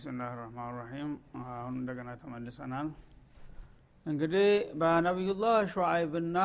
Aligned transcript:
ብስምላህ 0.00 0.30
ራህማን 0.36 0.68
ራሒም 0.76 1.08
አሁን 1.54 1.74
እንደገና 1.78 2.10
ተመልሰናል። 2.20 2.86
እንግዲህ 4.06 4.46
በነቢዩላህ 4.80 5.56
ሹዓይብና 5.72 6.36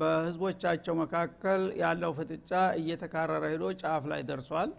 በህዝቦቻቸው 0.00 0.94
መካከል 1.00 1.62
ያለው 1.82 2.12
ፍጥጫ 2.18 2.50
እየተካረረ 2.80 3.42
ሄዶ 3.52 3.64
ጫፍ 3.82 4.04
ላይ 4.12 4.22
ደርሷል። 4.30 4.70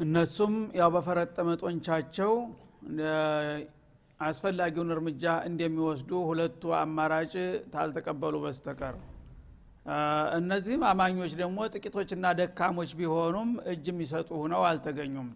እነሱም 0.00 0.54
ያው 0.80 0.90
በፈረጠመ 0.94 1.48
ጦንቻቸው 1.62 2.32
አስፈላጊውን 4.20 4.94
እርምጃ 4.96 5.24
እንደሚወስዱ 5.50 6.22
ሁለቱ 6.28 6.74
አማራጭ 6.78 7.34
ታልተቀበሉ 7.74 8.36
በስተቀር 8.44 8.96
እነዚህም 10.38 10.82
አማኞች 10.88 11.32
ደግሞ 11.40 11.58
ጥቂቶችና 11.72 12.26
ደካሞች 12.40 12.90
ቢሆኑም 12.98 13.50
እጅ 13.70 13.86
የሚሰጡ 13.90 14.28
ሁነው 14.42 14.62
አልተገኙም። 14.68 15.28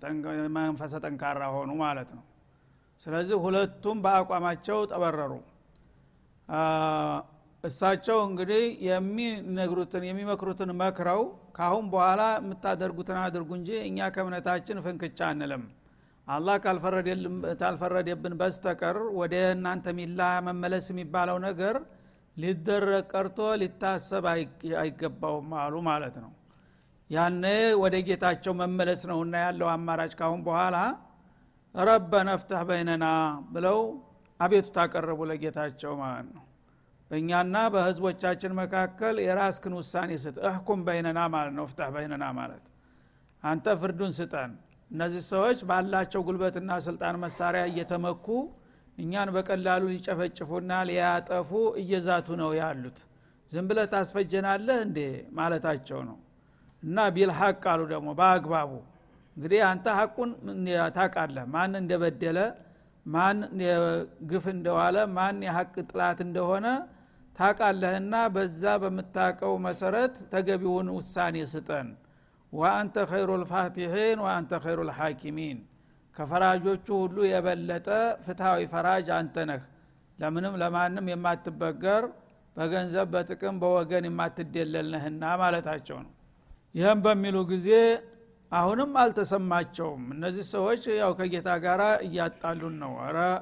መንፈሰ 0.56 0.94
ጠንካራ 1.04 1.42
ሆኑ 1.54 1.70
ማለት 1.82 2.10
ነው። 2.16 2.24
ስለዚህ 3.02 3.36
ሁለቱም 3.44 3.98
በአቋማቸው 4.04 4.78
ጠበረሩ። 4.92 5.32
እሳቸው 7.64 8.18
እንግዲህ 8.26 8.62
የሚነግሩትን 8.88 10.02
የሚመክሩትን 10.08 10.70
መክረው 10.80 11.22
ካሁን 11.56 11.84
በኋላ 11.92 12.22
የምታደርጉትን 12.38 13.18
አድርጉ 13.22 13.50
እንጂ 13.58 13.70
እኛ 13.88 14.08
ከእምነታችን 14.14 14.82
ፍንክቻ 14.86 15.18
አንልም። 15.30 15.64
አላህ 16.26 16.56
ካልፈረደብን 17.60 18.34
በስተቀር 18.40 18.98
ወደ 19.18 19.34
እናንተ 19.54 19.86
ሚላ 19.98 20.20
መመለስ 20.46 20.86
የሚባለው 20.92 21.38
ነገር 21.46 21.76
ሊደረግ 22.36 23.04
ቀርቶ 23.12 23.38
ሊታሰብ 23.60 24.24
አይገባውም 24.78 25.50
አሉ 25.60 25.74
ማለት 25.88 26.16
ነው። 26.24 26.32
ያነ 27.10 27.44
ወደ 27.82 27.94
ጌታቸው 28.06 28.52
መመለስ 28.60 29.00
ነውና 29.10 29.34
ያለው 29.44 29.68
አማራጭ 29.72 30.12
ካሁን 30.20 30.40
በኋላ 30.46 30.76
ረበነ 31.74 32.30
ፍተህ 32.40 32.62
በይነና 32.68 33.06
ብለው 33.54 33.78
አቤቱታ 34.40 34.76
አቀረቡ 34.84 35.20
ለጌታቸው 35.30 35.92
ማለት 36.02 36.28
ነው። 36.36 36.44
በእኛና 37.10 37.56
በህዝቦቻችን 37.72 38.52
መካከል 38.60 39.16
የራስክን 39.24 39.74
ውሳኔ 39.78 40.10
ስጥ። 40.22 40.36
እህኩም 40.48 40.80
በይነና 40.86 41.20
ማለት 41.34 41.54
ነው። 41.58 41.66
ፍተህ 41.70 41.90
በይነና 41.96 42.24
ማለት 42.38 42.64
አንተ 43.42 43.66
ፍርዱን 43.80 44.12
ስጠን። 44.18 44.52
እነዚህ 44.90 45.22
ሰዎች 45.30 45.58
ባላቸው 45.68 46.20
ጉልበትና 46.26 46.70
ስልጣን 46.86 47.16
መሳሪያ 47.24 47.62
እየተመኩ 47.70 48.26
እኛን 48.98 49.28
በቀላሉ 49.34 49.82
ሊጨፈጭፉና 49.92 50.72
ሊያጠፉ 50.88 51.50
እየዛቱ 51.80 52.28
ነው 52.40 52.50
ያሉት። 52.60 52.98
ዝም 53.50 53.66
ብለህ 53.68 53.86
ታስፈጀናለህ 53.92 54.78
እንዴ? 54.86 54.98
ማለታቸው 55.38 56.00
ነው። 56.08 56.18
እና 56.82 56.98
ቢልሐቅ 57.14 57.62
አሉ 57.72 57.80
ደግሞ 57.92 58.08
በአግባቡ 58.18 58.70
እንግዲህ 59.36 59.60
አንተ 59.68 59.86
ሐቁን 59.98 60.30
ታቃለህ 60.96 61.44
ማን 61.54 61.72
እንደበደለ 61.80 62.38
ማን 63.06 63.38
ግፍ 64.30 64.44
እንደዋለ 64.54 64.96
ማን 65.16 65.38
የሐቅ 65.46 65.74
ጥላት 65.88 66.18
እንደሆነ 66.26 66.66
ታቃለህና 67.36 68.14
በዛ 68.34 68.62
በምታቀው 68.82 69.54
መሰረት 69.66 70.16
ተገቢውን 70.32 70.88
ውሳኔ 70.96 71.36
ስጠን። 71.52 71.88
ወአንተ 72.52 72.96
ኸይሩ 73.10 73.30
ልፋቲሒን 73.42 74.18
ወአንተ 74.24 74.52
ኸይሩ 74.64 74.80
ልሐኪሚን 74.88 75.58
ከፈራጆቹ 76.16 76.86
ሁሉ 77.00 77.16
የበለጠ 77.28 77.88
ፍትሐዊ 78.24 78.60
ፈራጅ 78.72 79.08
አንተ 79.16 79.36
ነህ። 79.50 79.62
ለምንም 80.18 80.54
ለማንም 80.62 81.06
የማትበገር 81.12 82.04
በገንዘብ 82.56 83.06
በጥቅም 83.14 83.56
በወገን 83.62 84.04
የማትደለል 84.08 84.88
ነህና 84.94 85.22
ማለታቸው 85.40 85.98
ነው። 86.04 86.12
ይህም 86.74 87.00
በሚሉ 87.04 87.36
ጊዜ 87.50 87.68
አሁንም 88.52 88.90
አልተሰማቸውም። 89.00 90.02
እነዚህ 90.14 90.44
ሰዎች 90.52 90.82
ያው 90.98 91.12
ከጌታ 91.18 91.50
ጋር 91.64 91.80
እያጣሉን 92.06 92.74
ነው። 92.82 92.92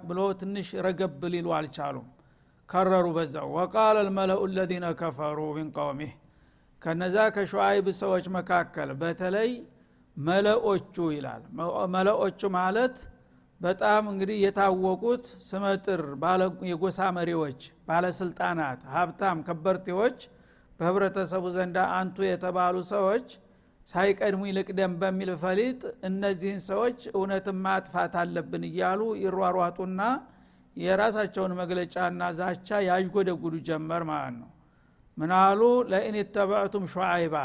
ብሎ 0.09 0.19
ትንሽ 0.41 0.69
ረገብ 0.87 1.23
ሊሉ 1.35 1.49
አልቻሉም። 1.59 2.07
ከረሩ 2.69 3.07
በዛው። 3.17 3.49
ወቃል 3.57 3.97
ልመለኡ 4.07 4.43
ለዚነ 4.55 4.87
ከፈሩ 5.01 5.39
ሚን 5.57 5.69
ቀውሚህ። 5.77 6.13
ከነዛ 6.83 7.17
ከሸዋይብ 7.35 7.87
ሰዎች 8.01 8.25
መካከል 8.37 8.91
በተለይ 9.03 9.51
መለኦቹ 10.17 10.97
ይላል። 11.15 11.43
መለኦቹ 11.95 12.41
ማለት 12.59 12.97
በጣም 13.61 14.03
እንግዲህ 14.13 14.37
የታወቁት 14.45 15.25
ስመጥር 15.49 16.01
የጎሳ 16.71 17.01
መሪዎች 17.19 17.61
ባለስልጣናት 17.89 18.81
ሀብታም 18.95 19.39
ከበርቴዎች 19.49 20.19
በህብረተሰቡ 20.81 21.45
ዘንዳ 21.57 21.79
አንቱ 21.99 22.17
የተባሉ 22.27 22.77
ሰዎች 22.93 23.27
ሳይቀድሙ 23.89 24.43
ይልቅደም 24.49 24.93
በሚል 25.01 25.31
ፈሊጥ 25.43 25.81
እነዚህን 26.09 26.61
ሰዎች 26.69 26.99
እውነትን 27.13 27.57
ማጥፋት 27.65 28.15
አለብን 28.21 28.65
እያሉ 28.69 29.01
ይሯሯጡና 29.23 30.01
የራሳቸውን 30.77 31.53
መግለጫና 31.61 32.23
ዛቻ 32.39 32.79
ያዥጎደጉዱ 32.89 33.55
ጀመር 33.69 34.03
ማለት 34.11 34.37
ነው። 34.41 34.51
ምናሉ 35.17 35.61
ለኢን 35.91 36.17
ተበዕቱም 36.35 36.85
ሹዓይባ 36.93 37.37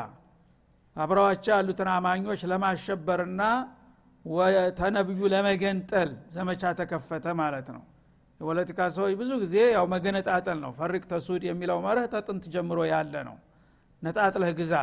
አብረዋቸው 0.98 1.54
ያሉትን 1.56 1.90
አማኞች 1.94 2.42
ለማሸበርና 2.52 3.42
ተነብዩ 4.80 5.20
ለመገንጠል 5.34 6.10
ዘመቻ 6.36 6.72
ተከፈተ 6.80 7.26
ማለት 7.42 7.68
ነው። 7.76 7.84
የፖለቲካ 8.40 8.80
ሰዎች 8.96 9.14
ብዙ 9.20 9.32
ጊዜ 9.44 9.56
ያው 9.76 9.86
መገነጣጠል 9.94 10.58
ነው። 10.64 10.72
ፈሪቅ 10.80 11.04
ተሱድ 11.12 11.44
የሚለው 11.48 11.78
መርህ 11.86 12.06
ተጥንት 12.14 12.44
ጀምሮ 12.54 12.80
ያለ 12.92 13.14
ነው። 13.30 13.38
ነጣጥለህ 14.02 14.52
ግዛ። 14.60 14.74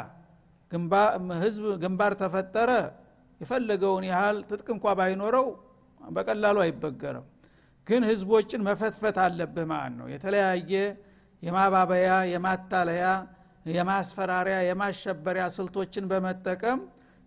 ህዝብ 1.43 1.65
ግንባር 1.83 2.13
ተፈጠረ። 2.23 2.71
የፈለገውን 3.41 4.05
ያህል 4.11 4.37
ትጥቅ 4.49 4.69
እንኳ 4.75 4.87
ባይኖረው 4.99 5.47
በቀላሉ 6.01 6.57
አይበገርም። 6.65 7.27
ግን 7.87 8.03
ህዝቦችን 8.11 8.61
መፈትፈት 8.69 9.17
አለብህ 9.25 9.67
ማለት 9.73 9.95
ነው። 9.99 10.07
የተለያየ 10.15 10.73
የማባበያ 11.43 12.11
የማታለያ 12.33 13.07
የማስፈራሪያ 13.67 14.57
የማሸበሪያ 14.69 15.45
ስልቶችን 15.55 16.05
በመጠቀም 16.11 16.81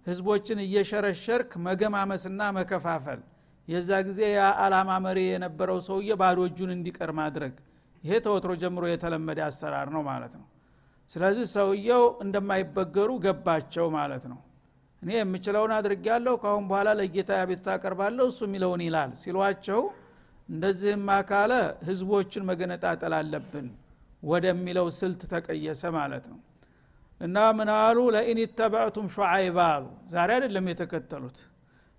ህዝቦችን 0.05 0.59
እየሸረሸርክ 0.65 1.51
መገማመስና 1.67 2.41
መከፋፈል። 2.57 3.21
የዛ 3.67 3.89
ጊዜ 4.07 4.19
የአላማ 4.33 4.89
መሪ 5.05 5.19
የነበረው 5.27 5.79
ሰውዬ 5.87 6.11
ባዶ 6.21 6.39
እጁን 6.49 6.71
እንዲቀር 6.75 7.11
ማድረግ። 7.19 7.55
ይሄ 8.03 8.13
ተወትሮ 8.25 8.51
ጀምሮ 8.61 8.83
የተለመደ 8.91 9.39
አሰራር 9.47 9.87
ነው 9.95 10.03
ማለት 10.09 10.33
ነው። 10.39 10.45
ስለዚህ 11.11 11.45
ሰውየው 11.55 12.03
እንደማይበገሩ 12.23 13.09
ገባቸው 13.25 13.87
ማለት 13.97 14.23
ነው። 14.31 14.39
እኔ 15.01 15.11
የምችለውን 15.17 15.71
አድርጊያለሁ 15.75 16.33
ካሁን 16.43 16.63
በኋላ 16.69 16.89
ለጌታ 16.99 17.31
ቤቱታ 17.49 17.67
አቀርባለሁ 17.75 18.25
እሱ 18.31 18.39
የሚለውን 18.47 18.81
ይላል 18.85 19.11
ሲሏቸው 19.21 19.81
እንደዚህማ 20.49 21.09
ካለ 21.29 21.53
ህዝቦችን 21.87 22.47
መገነጣጠል 22.49 23.13
አለብን 23.19 23.67
ወደሚለው 24.23 24.87
ስልት 24.97 25.21
ተቀየሰ 25.31 25.83
ማለት 25.97 26.25
ነው። 26.31 26.39
እና 27.21 27.37
ምናሉ 27.57 27.97
ለኢን 28.15 28.39
ተበዕቱም 28.59 29.07
ሹዓይባ 29.13 29.59
አሉ። 29.75 29.85
ዛሬ 30.13 30.29
አይደለም 30.37 30.65
የተከተሉት። 30.71 31.37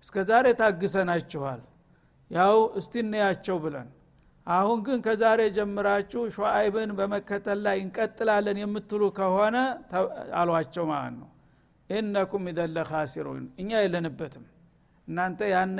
እስከ 0.03 0.15
ዛሬ 0.29 0.45
ታግሰናችኋል። 0.59 1.61
ያው 2.31 2.57
እስቲ 2.79 2.93
እንያቸው 3.03 3.57
ብለን። 3.63 3.87
አሁን 4.47 4.79
ግን 4.85 4.99
ከዛሬ 5.05 5.39
ጀምራችሁ 5.57 6.21
ሹዓይብን 6.35 6.91
በመከተል 6.99 7.59
ላይ 7.65 7.77
እንቀጥላለን 7.83 8.57
የምትሉ 8.61 9.01
ከሆነ 9.17 9.57
አሏቸው 10.39 10.85
ማለት 10.91 11.15
ነው። 11.19 11.29
ኢነኩም 11.89 12.45
ኢደለ 12.51 12.77
ካሲሩን 12.89 13.45
እኛ 13.61 13.71
የለንበትም። 13.83 14.45
እናንተ 15.07 15.39
ያነ 15.53 15.79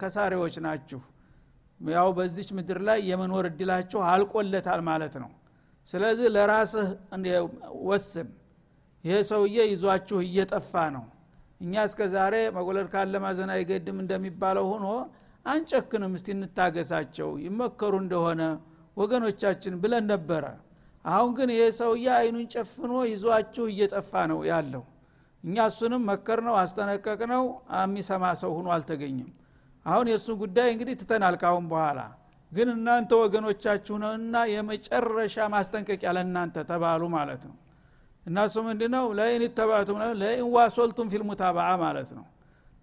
ከሳሪዎች 0.00 0.56
ናችሁ። 0.66 1.00
ያው 1.80 2.08
በዚች 2.16 2.48
ምድር 2.58 2.78
ላይ 2.88 2.98
የመኖር 3.10 3.46
እድላችሁ 3.50 4.00
አልቆለታል 4.10 4.80
ማለት 4.88 5.14
ነው 5.22 5.30
ስለዚህ 5.88 6.28
ለራስህ 6.34 6.88
ወስን። 7.88 8.28
ይሄ 9.04 9.16
ሰውዬ 9.30 9.56
ይዟችሁ 9.70 10.18
እየጠፋ 10.26 10.72
ነው። 10.96 11.04
እኛ 11.60 11.84
እስከ 11.88 12.00
ዛሬ 12.14 12.34
መጎለድ 12.56 12.88
ካለ 12.92 13.14
ማዘን 13.24 13.50
አይገድም 13.54 13.98
እንደሚባለው 14.02 14.66
ሆኖ 14.72 14.86
አንጨክንም 15.46 16.12
እስቲ 16.18 16.28
እንታገሳቸው 16.34 17.30
ይመከሩ 17.44 17.94
እንደሆነ 18.02 18.42
ወገኖቻችን 18.96 19.74
ብለን 19.82 20.04
ነበረ። 20.12 20.44
አሁን 21.04 21.30
ግን 21.36 21.50
ይሄ 21.54 21.64
ሰውዬ 21.78 22.06
አይኑን 22.18 22.46
ጨፍኖ 22.54 22.92
ይዟችሁ 23.10 23.64
እየጠፋ 23.72 24.12
ነው 24.32 24.40
ያለው። 24.50 24.84
እኛ 25.44 25.66
እሱንም 25.70 26.02
መከር 26.10 26.38
ነው 26.46 26.54
አስጠነቀቅ 26.62 27.20
ነው 27.32 27.44
የሚሰማ 27.78 28.24
ሰው 28.40 28.50
ሁኖ 28.58 28.68
አልተገኘም። 28.76 29.30
አሁን 29.86 30.06
የእሱን 30.10 30.36
ጉዳይ 30.42 30.68
እንግዲህ 30.72 30.94
ትተናል 31.00 31.34
ካሁን 31.42 31.66
በኋላ 31.72 32.00
ግን 32.52 32.68
እናንተ 32.74 33.10
ወገኖቻችሁ 33.22 33.94
ነውና 34.02 34.36
የመጨረሻ 34.52 35.36
ማስጠንቀቂያ 35.54 36.10
ለእናንተ 36.16 36.56
ተባሉ 36.70 37.02
ማለት 37.16 37.42
ነው። 37.48 37.56
እናሱ 38.26 38.54
ምንድ 38.66 38.82
ነው 38.94 39.04
ለኢን 39.18 39.42
ተባቱም 39.58 39.98
ለኢን 40.20 40.46
ዋሶልቱም 40.54 41.10
ፊልሙታባዓ 41.12 41.68
ማለት 41.84 42.10
ነው። 42.18 42.24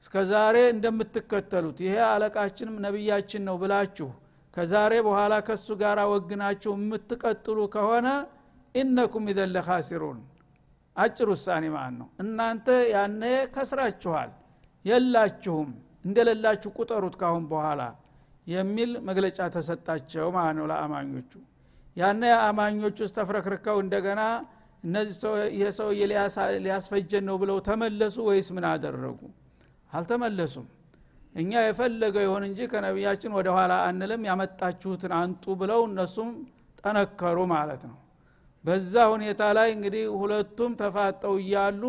እስከ 0.03 0.23
ዛሬ 0.31 0.55
እንደምትከተሉት 0.73 1.77
ይሄ 1.85 1.95
አለቃችንም 2.11 2.77
ነቢያችን 2.85 3.43
ነው 3.47 3.55
ብላችሁ 3.61 4.09
ከዛሬ 4.53 4.93
በኋላ 5.07 5.33
ከሱ 5.47 5.67
ጋር 5.81 5.99
ወግናችሁ 6.11 6.73
የምትቀጥሉ 6.77 7.59
ከሆነ 7.73 8.07
ኢነኩም 8.75 9.25
ኢዘለ 9.31 9.57
ካሲሩን 9.67 10.19
አጭር 10.95 11.27
ውሳኔ 11.33 11.63
ማለት 11.75 11.95
ነው። 12.01 12.07
እናንተ 12.23 12.67
ያነ 12.93 13.23
ከስራችኋል 13.55 14.29
የላችሁም 14.85 15.69
እንደሌላችሁ 16.05 16.69
ቁጠሩት 16.77 17.15
ካሁን 17.21 17.45
በኋላ 17.51 17.81
የሚል 18.47 18.91
መግለጫ 19.07 19.39
ተሰጣቸው 19.55 20.27
ማለት 20.35 20.55
ነው 20.59 20.65
ለአማኞቹ። 20.71 21.31
ያነ 21.97 22.23
አማኞቹ 22.47 22.97
ተፍረክርከው 23.17 23.77
እንደገና 23.83 24.21
እነዚህ 24.83 25.15
ይሄ 25.55 25.67
ሰውዬ 25.77 26.01
ሊያስፈጀን 26.63 27.23
ነው 27.29 27.35
ብለው 27.41 27.57
ተመለሱ 27.67 28.15
ወይስ 28.27 28.47
ምን 28.55 28.65
አደረጉ? 28.71 29.19
አልተመለሱም። 29.91 30.65
እኛ 31.35 31.51
የፈለገው 31.63 32.23
ይሆን 32.25 32.43
እንጂ 32.47 32.59
ከነቢያችን 32.71 33.31
ወደ 33.37 33.47
ኋላ 33.55 33.73
አንልም 33.87 34.21
ያመጣችሁትን 34.29 35.13
አንጡ 35.19 35.43
ብለው 35.61 35.81
እነሱም 35.89 36.29
ጠነከሩ 36.81 37.37
ማለት 37.53 37.81
ነው። 37.89 37.97
በዛ 38.65 38.93
ሁኔታ 39.13 39.41
ላይ 39.57 39.69
እንግዲህ 39.75 40.05
ሁለቱም 40.19 40.71
ተፋጠው 40.79 41.33
እያሉ 41.41 41.83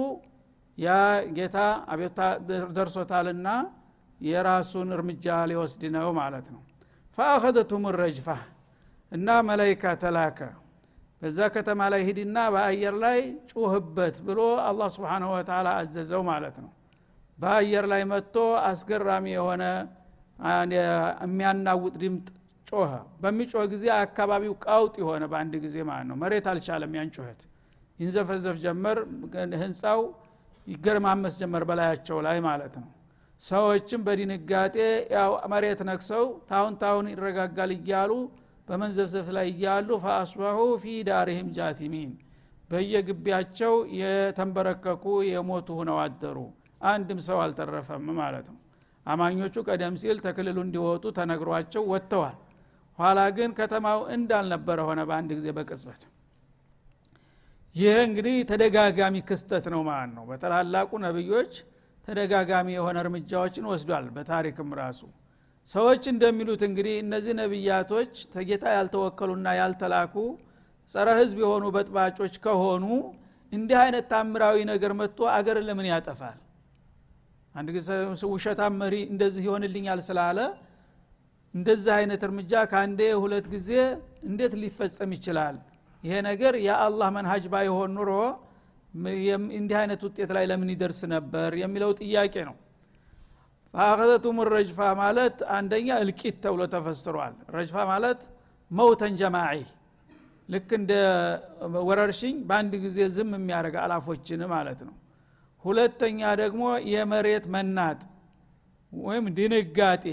ያ 0.79 0.89
ጌታ 1.37 1.59
አቤታ 1.93 2.19
ደርሶታልና 2.77 3.49
የራሱን 4.21 4.89
እርምጃ 4.97 5.27
ሊወስድ 5.51 5.83
ነው 5.97 6.09
ማለት 6.19 6.47
ነው። 6.55 6.63
ፈአኸደቱም 7.19 7.85
ረጅፋ 7.99 8.29
እና 9.13 9.29
መላይካ 9.49 9.85
ተላከ። 10.03 10.39
በዛ 11.23 11.39
ከተማ 11.55 11.81
ላይ 11.93 12.01
ሂድና 12.09 12.39
በአየር 12.55 12.95
ላይ 13.05 13.19
ጩህበት 13.53 14.17
ብሎ 14.27 14.41
አላህ 14.67 14.89
ስብሓንሁ 14.97 15.29
ወተላ 15.37 15.69
አዘዘው 15.81 16.23
ማለት 16.31 16.57
ነው። 16.65 16.71
በአየር 17.39 17.85
ላይ 17.93 18.03
መጥቶ 18.11 18.37
አስገራሚ 18.67 19.27
የሆነ 19.37 19.63
የሚያናውጥ 21.23 21.95
ድምጥ 22.03 22.27
ጮኸ። 22.67 22.91
በሚጮህ 23.23 23.65
ጊዜ 23.73 23.85
አካባቢው 23.99 24.55
ቃውጥ 24.65 24.95
የሆነ 25.03 25.25
በአንድ 25.33 25.55
ጊዜ 25.65 25.77
ማለት 25.91 26.07
ነው። 26.11 26.17
መሬት 26.23 26.47
አልቻለም 26.53 26.95
ያን 26.99 27.11
ጩኸት። 27.17 27.41
ይንዘፈዘፍ 27.99 28.57
ጀመር 28.65 28.99
ህንፃው 29.63 30.01
ይገርማመስ 30.67 31.35
ጀመር 31.41 31.63
በላያቸው 31.69 32.19
ላይ 32.27 32.39
ማለት 32.47 32.75
ነው 32.81 32.89
ሰዎችም 33.41 34.01
በድንጋጤ 34.07 34.77
ያው 35.15 35.33
መሬት 35.53 35.81
ነክሰው 35.89 36.25
ታሁን 36.51 36.75
ታሁን 36.83 37.07
ይረጋጋል 37.13 37.73
እያሉ 37.77 38.13
በመንዘፍዘፍ 38.69 39.27
ላይ 39.37 39.47
እያሉ 39.53 39.89
ፈአስባሁ 40.05 40.61
ፊ 40.83 40.95
ዳርህም 41.09 41.49
ጃቲሚን 41.59 42.13
በየግቢያቸው 42.71 43.75
የተንበረከኩ 44.01 45.05
የሞቱ 45.29 45.69
ሁነው 45.81 45.99
አደሩ። 46.05 46.39
አንድም 46.87 47.21
ሰው 47.27 47.39
አልተረፈም 47.45 48.09
ማለት 48.19 48.47
ነው። 48.53 48.59
አማኞቹ 49.07 49.57
ቀደም 49.69 49.95
ሲል 50.01 50.19
ተክልሉ 50.25 50.59
እንዲወጡ 50.65 51.05
ተነግሯቸው 51.19 51.83
ወጥተዋል። 51.93 52.37
ኋላ 52.99 53.21
ግን 53.37 53.51
ከተማው 53.59 54.01
እንዳልነበረ 54.17 54.79
ሆነ 54.89 55.01
በአንድ 55.09 55.31
ጊዜ 55.39 55.49
በቅጽበት። 55.57 56.03
ይህ 57.75 57.97
እንግዲህ 58.07 58.37
ተደጋጋሚ 58.51 59.17
ክስተት 59.29 59.65
ነው 59.75 59.81
ማለት 59.89 60.13
ነው። 60.19 60.25
በተላላቁ 60.31 60.91
ነብዮች 61.05 61.55
ተደጋጋሚ 62.09 62.69
የሆነ 62.75 62.97
እርምጃዎችን 63.05 63.65
ወስዷል 63.71 64.05
በታሪክም 64.17 64.71
ራሱ። 64.81 65.01
ሰዎች 65.69 66.03
እንደሚሉት 66.13 66.63
እንግዲህ 66.67 66.97
እነዚህ 67.05 67.35
ነቢያቶች 67.41 68.13
ተጌታ 68.35 68.65
ያልተወከሉና 68.77 69.47
ያልተላኩ 69.61 70.15
ጸረ 70.91 71.09
ህዝብ 71.21 71.39
የሆኑ 71.45 71.65
በጥባጮች 71.77 72.35
ከሆኑ 72.45 72.85
እንዲህ 73.53 73.79
አይነት 73.85 74.05
ታምራዊ 74.13 74.57
ነገር 74.73 74.93
መጥቶ 75.01 75.19
አገር 75.37 75.59
ለምን 75.67 75.87
ያጠፋል? 75.91 76.39
አንድ 77.55 77.69
ጊዜ 77.77 77.89
ውሸታም 78.33 78.75
መሪ 78.83 78.95
እንደዚህ 79.13 79.43
ይሆንልኛል 79.49 80.01
ስላለ 80.09 80.39
እንደዚህ 81.55 81.93
አይነት 81.99 82.23
እርምጃ 82.29 82.53
ከአንዴ 82.71 83.01
ሁለት 83.23 83.47
ጊዜ 83.55 83.71
እንዴት 84.29 84.55
ሊፈጸም 84.63 85.11
ይችላል? 85.17 85.57
ይሄ 86.05 86.15
ነገር 86.29 86.55
የአላህ 86.67 87.09
መንሃጅ 87.17 87.45
ባይሆን 87.53 87.93
ኑሮ 87.99 88.11
እንዲህ 89.57 89.77
አይነት 89.81 90.01
ውጤት 90.07 90.31
ላይ 90.37 90.45
ለምን 90.51 90.71
ይደርስ 90.75 91.01
ነበር 91.15 91.51
የሚለው 91.63 91.91
ጥያቄ 92.01 92.35
ነው። 92.49 92.57
ፈአኸዘቱም 93.75 94.39
ረጅፋ 94.53 94.81
ማለት 95.01 95.39
አንደኛ 95.57 95.89
እልቂት 96.03 96.37
ተብሎ 96.45 96.63
ተፈስሯል። 96.75 97.35
ረጅፋ 97.57 97.77
ማለት 97.91 98.21
መውተን 98.71 99.15
ጀማዒ 99.21 99.59
ልክ 100.49 100.71
እንደ 100.79 100.93
ወረርሽኝ 101.87 102.37
በአንድ 102.49 102.73
ጊዜ 102.85 102.99
ዝም 103.15 103.31
የሚያደርግ 103.37 103.77
አላፎችን 103.83 104.43
ማለት 104.53 104.81
ነው። 104.89 104.95
ሁለተኛ 105.65 106.21
ደግሞ 106.43 106.63
የመሬት 106.93 107.45
መናጥ 107.55 108.01
ወይም 108.93 109.27
ድንጋጤ 109.37 110.05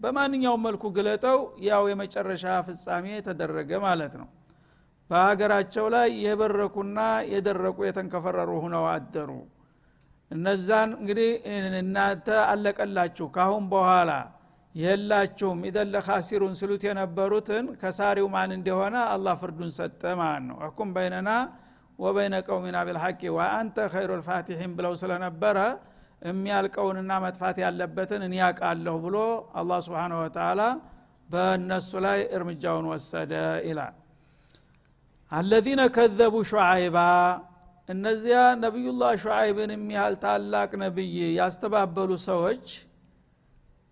በማንኛውም 0.00 0.62
መልኩ 0.66 0.84
ግለጠው 0.96 1.38
ያው 1.66 1.82
የመጨረሻ 1.90 2.44
ፍጻሜ 2.66 3.06
ተደረገ 3.26 3.70
ማለት 3.86 4.14
ነው 4.20 4.28
በሀገራቸው 5.10 5.86
ላይ 5.94 6.08
የበረኩና 6.22 7.00
የደረቁ 7.32 7.78
የተንከፈረሩ 7.86 8.50
ሁነው 8.64 8.84
አደሩ። 8.92 9.30
እነዛን 10.30 10.90
እንግዲህ 10.98 11.28
እናንተ 11.80 12.28
አለቀላችሁ። 12.46 13.26
ካሁን 13.36 13.64
በኋላ 13.72 14.12
የላችሁም። 14.74 15.60
ኢደን 15.68 15.90
ለካሲሩን 15.94 16.54
ስሉት 16.60 16.82
የነበሩትን 16.88 17.66
ከሳሪው 17.82 18.26
ማን 18.34 18.50
እንደሆነ 18.56 18.96
አላህ 19.12 19.34
ፍርዱን 19.42 19.70
ሰጠ 19.78 20.02
ማለት 20.20 20.44
ነው። 20.48 20.58
እኩም 20.68 20.90
በይነና 20.96 21.30
ወበይነ 21.98 22.34
ቀውሚና 22.48 22.78
ቢልሐቂ 22.86 23.20
ወአንተ 23.36 23.76
ኸይሩ 23.92 24.10
ልፋቲሒን 24.20 24.72
ብለው 24.78 24.94
ስለነበረ 25.02 25.58
የሚያልቀውንና 26.22 27.12
መጥፋት 27.24 27.56
ያለበትን 27.64 28.22
እኔ 28.26 28.34
ያቃለሁ 28.42 28.96
ብሎ 29.04 29.16
አላህ 29.60 29.78
ስብሓን 29.86 30.12
ወተላ 30.20 30.60
በእነሱ 31.28 31.90
ላይ 32.06 32.18
እርምጃውን 32.36 32.86
ወሰደ 32.92 33.32
ይላል 33.66 33.94
አለዚነ 35.32 35.82
ከዘቡ 35.94 36.34
ሹዓይባ 36.50 36.98
እነዚያ 37.88 38.36
ነቢዩላህ 38.62 39.12
ሹዓይብን 39.24 39.70
የሚያህል 39.74 40.14
ታላቅ 40.22 40.70
ነቢይ 40.82 41.16
ያስተባበሉ 41.38 42.10
ሰዎች 42.26 42.66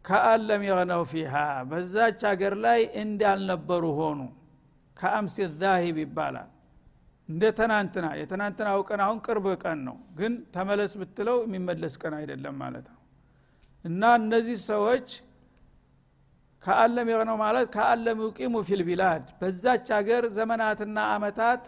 ከአለም 0.04 0.62
የግነው 0.68 1.02
ፊሃ 1.12 1.34
በዛች 1.70 2.20
ሀገር 2.30 2.54
ላይ 2.64 2.80
እንዳልነበሩ 3.02 3.84
ሆኑ። 4.00 4.20
ከአምሲ 4.96 5.36
ዛሂብ 5.60 5.96
ይባላል። 6.02 6.50
እንደ 7.28 7.42
ተናንትና 7.58 8.06
የትናንትናው 8.20 8.80
ቀን 8.88 9.00
አሁን 9.04 9.18
ቅርብ 9.26 9.46
ቀን 9.62 9.78
ነው። 9.86 9.96
ግን 10.18 10.32
ተመለስ 10.54 10.92
ብትለው 11.00 11.38
የሚመለስ 11.46 11.94
ቀን 12.02 12.14
አይደለም 12.18 12.56
ማለት 12.62 12.86
ነው። 12.92 13.00
እና 13.84 14.02
እነዚህ 14.20 14.58
ሰዎች 14.70 15.08
ከአለም 16.64 17.08
የሆነው 17.12 17.36
ማለት 17.42 17.66
ከአለም 17.74 18.18
ዩቂሙ 18.26 18.62
ፊልቢላድ 18.68 19.24
በዛች 19.40 19.88
ሀገር 19.96 20.24
ዘመናትና 20.36 20.98
አመታት 21.14 21.64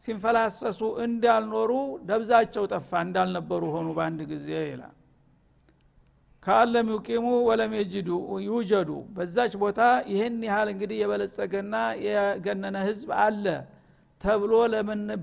ሲንፈላሰሱ 0.00 0.80
እንዳልኖሩ 1.04 1.72
ደብዛቸው 2.08 2.64
ጠፋ 2.72 3.00
እንዳልነበሩ 3.06 3.62
ሆኑ 3.74 3.88
በአንድ 3.96 4.20
ጊዜ 4.32 4.48
ይላል። 4.66 4.94
ከአለም 6.42 6.88
ዩቂሙ 6.94 7.26
ወለም 7.48 7.72
ይውጀዱ። 8.42 8.90
በዛች 9.16 9.54
ቦታ 9.62 9.80
ይህን 10.12 10.36
ያህል 10.48 10.68
እንግዲህ 10.74 10.98
የበለጸገና 11.00 11.74
የገነነ 12.06 12.76
ህዝብ 12.88 13.08
አለ 13.24 13.46
ተብሎ 14.20 14.52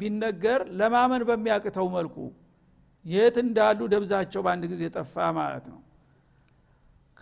ቢነገር 0.01 0.61
ለማመን 0.79 1.23
በሚያቅተው 1.29 1.87
መልኩ 1.95 2.17
የት 3.05 3.37
እንዳሉ 3.43 3.79
ደብዛቸው 3.93 4.41
በአንድ 4.45 4.65
ጊዜ 4.73 4.83
ጠፋ 4.95 5.15
ማለት 5.37 5.65
ነው 5.71 5.79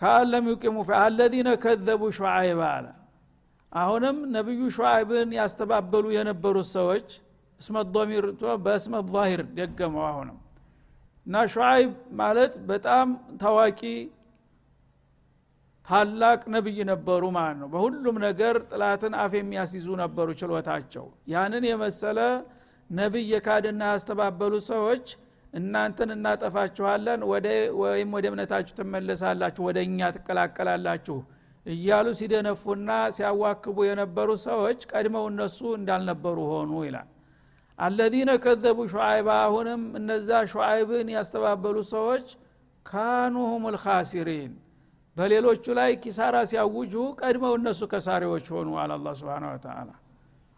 ከአለም 0.02 0.44
ዩቂሙ 0.50 0.76
አለዚነ 0.98 1.48
ከዘቡ 1.64 2.02
ሹዓይብ 2.16 2.60
አለ። 2.68 2.86
አሁንም 3.72 4.16
ነቢዩ 4.34 4.60
ሹዓይብን 4.76 5.30
ያስተባበሉ 5.38 6.04
የነበሩት 6.16 6.68
ሰዎች 6.72 7.06
እስመ 7.60 7.76
ዶሚር 7.94 8.24
በእስመ 8.64 8.94
ዛሂር 9.12 9.40
ደገመው 9.58 10.04
አሁንም። 10.08 10.38
እና 11.26 11.44
ሹዓይብ 11.52 11.90
ማለት 12.20 12.52
በጣም 12.70 13.08
ታዋቂ 13.42 13.80
ታላቅ 15.88 16.40
ነብይ 16.54 16.78
ነበሩ 16.90 17.22
ማለት 17.36 17.56
ነው። 17.60 17.68
በሁሉም 17.72 18.16
ነገር 18.26 18.56
ጥላትን 18.70 19.14
አፍ 19.22 19.32
የሚያስይዙ 19.38 19.88
ነበሩ 20.02 20.28
ችሎታቸው። 20.40 21.04
ያንን 21.32 21.64
የመሰለ 21.70 22.18
ነቢይ 22.90 23.26
የካድና 23.34 23.82
ያስተባበሉ 23.92 24.54
ሰዎች 24.70 25.06
እናንተን 25.52 26.10
እናጠፋችኋለን 26.14 27.20
ወይም 27.82 28.10
ወደ 28.16 28.26
እምነታችሁ 28.30 28.74
ትመለሳላችሁ 28.78 29.62
ወደ 29.68 29.78
እኛ 29.86 30.10
ትቀላቀላላችሁ 30.16 31.16
እያሉ 31.66 32.06
ሲደነፉና 32.18 32.90
ሲያዋክቡ 33.16 33.76
የነበሩ 33.88 34.30
ሰዎች 34.46 34.80
ቀድመው 34.92 35.24
እነሱ 35.32 35.58
እንዳልነበሩ 35.78 36.38
ሆኑ 36.52 36.72
ይላል። 36.86 37.08
አለዚነ 37.78 38.30
ከዘቡ 38.44 38.78
ሹዓይባ 38.92 39.28
አሁንም 39.44 39.82
እነዛ 40.00 40.30
ሹዓይብን 40.52 41.08
ያስተባበሉ 41.14 41.76
ሰዎች 41.92 42.26
ካኑ 42.86 43.34
ሁም 43.52 43.64
ልካሲሪን 43.74 44.52
በሌሎቹ 45.16 45.64
ላይ 45.78 45.90
ኪሳራ 46.02 46.36
ሲያውጁ 46.50 46.94
ቀድመው 47.20 47.54
እነሱ 47.58 47.80
ከሳሪዎች 47.92 48.46
ሆኑ 48.54 48.68
አለ 48.82 48.92
አላ 48.98 49.08
ስብን 49.18 49.44
ተላ 49.64 49.90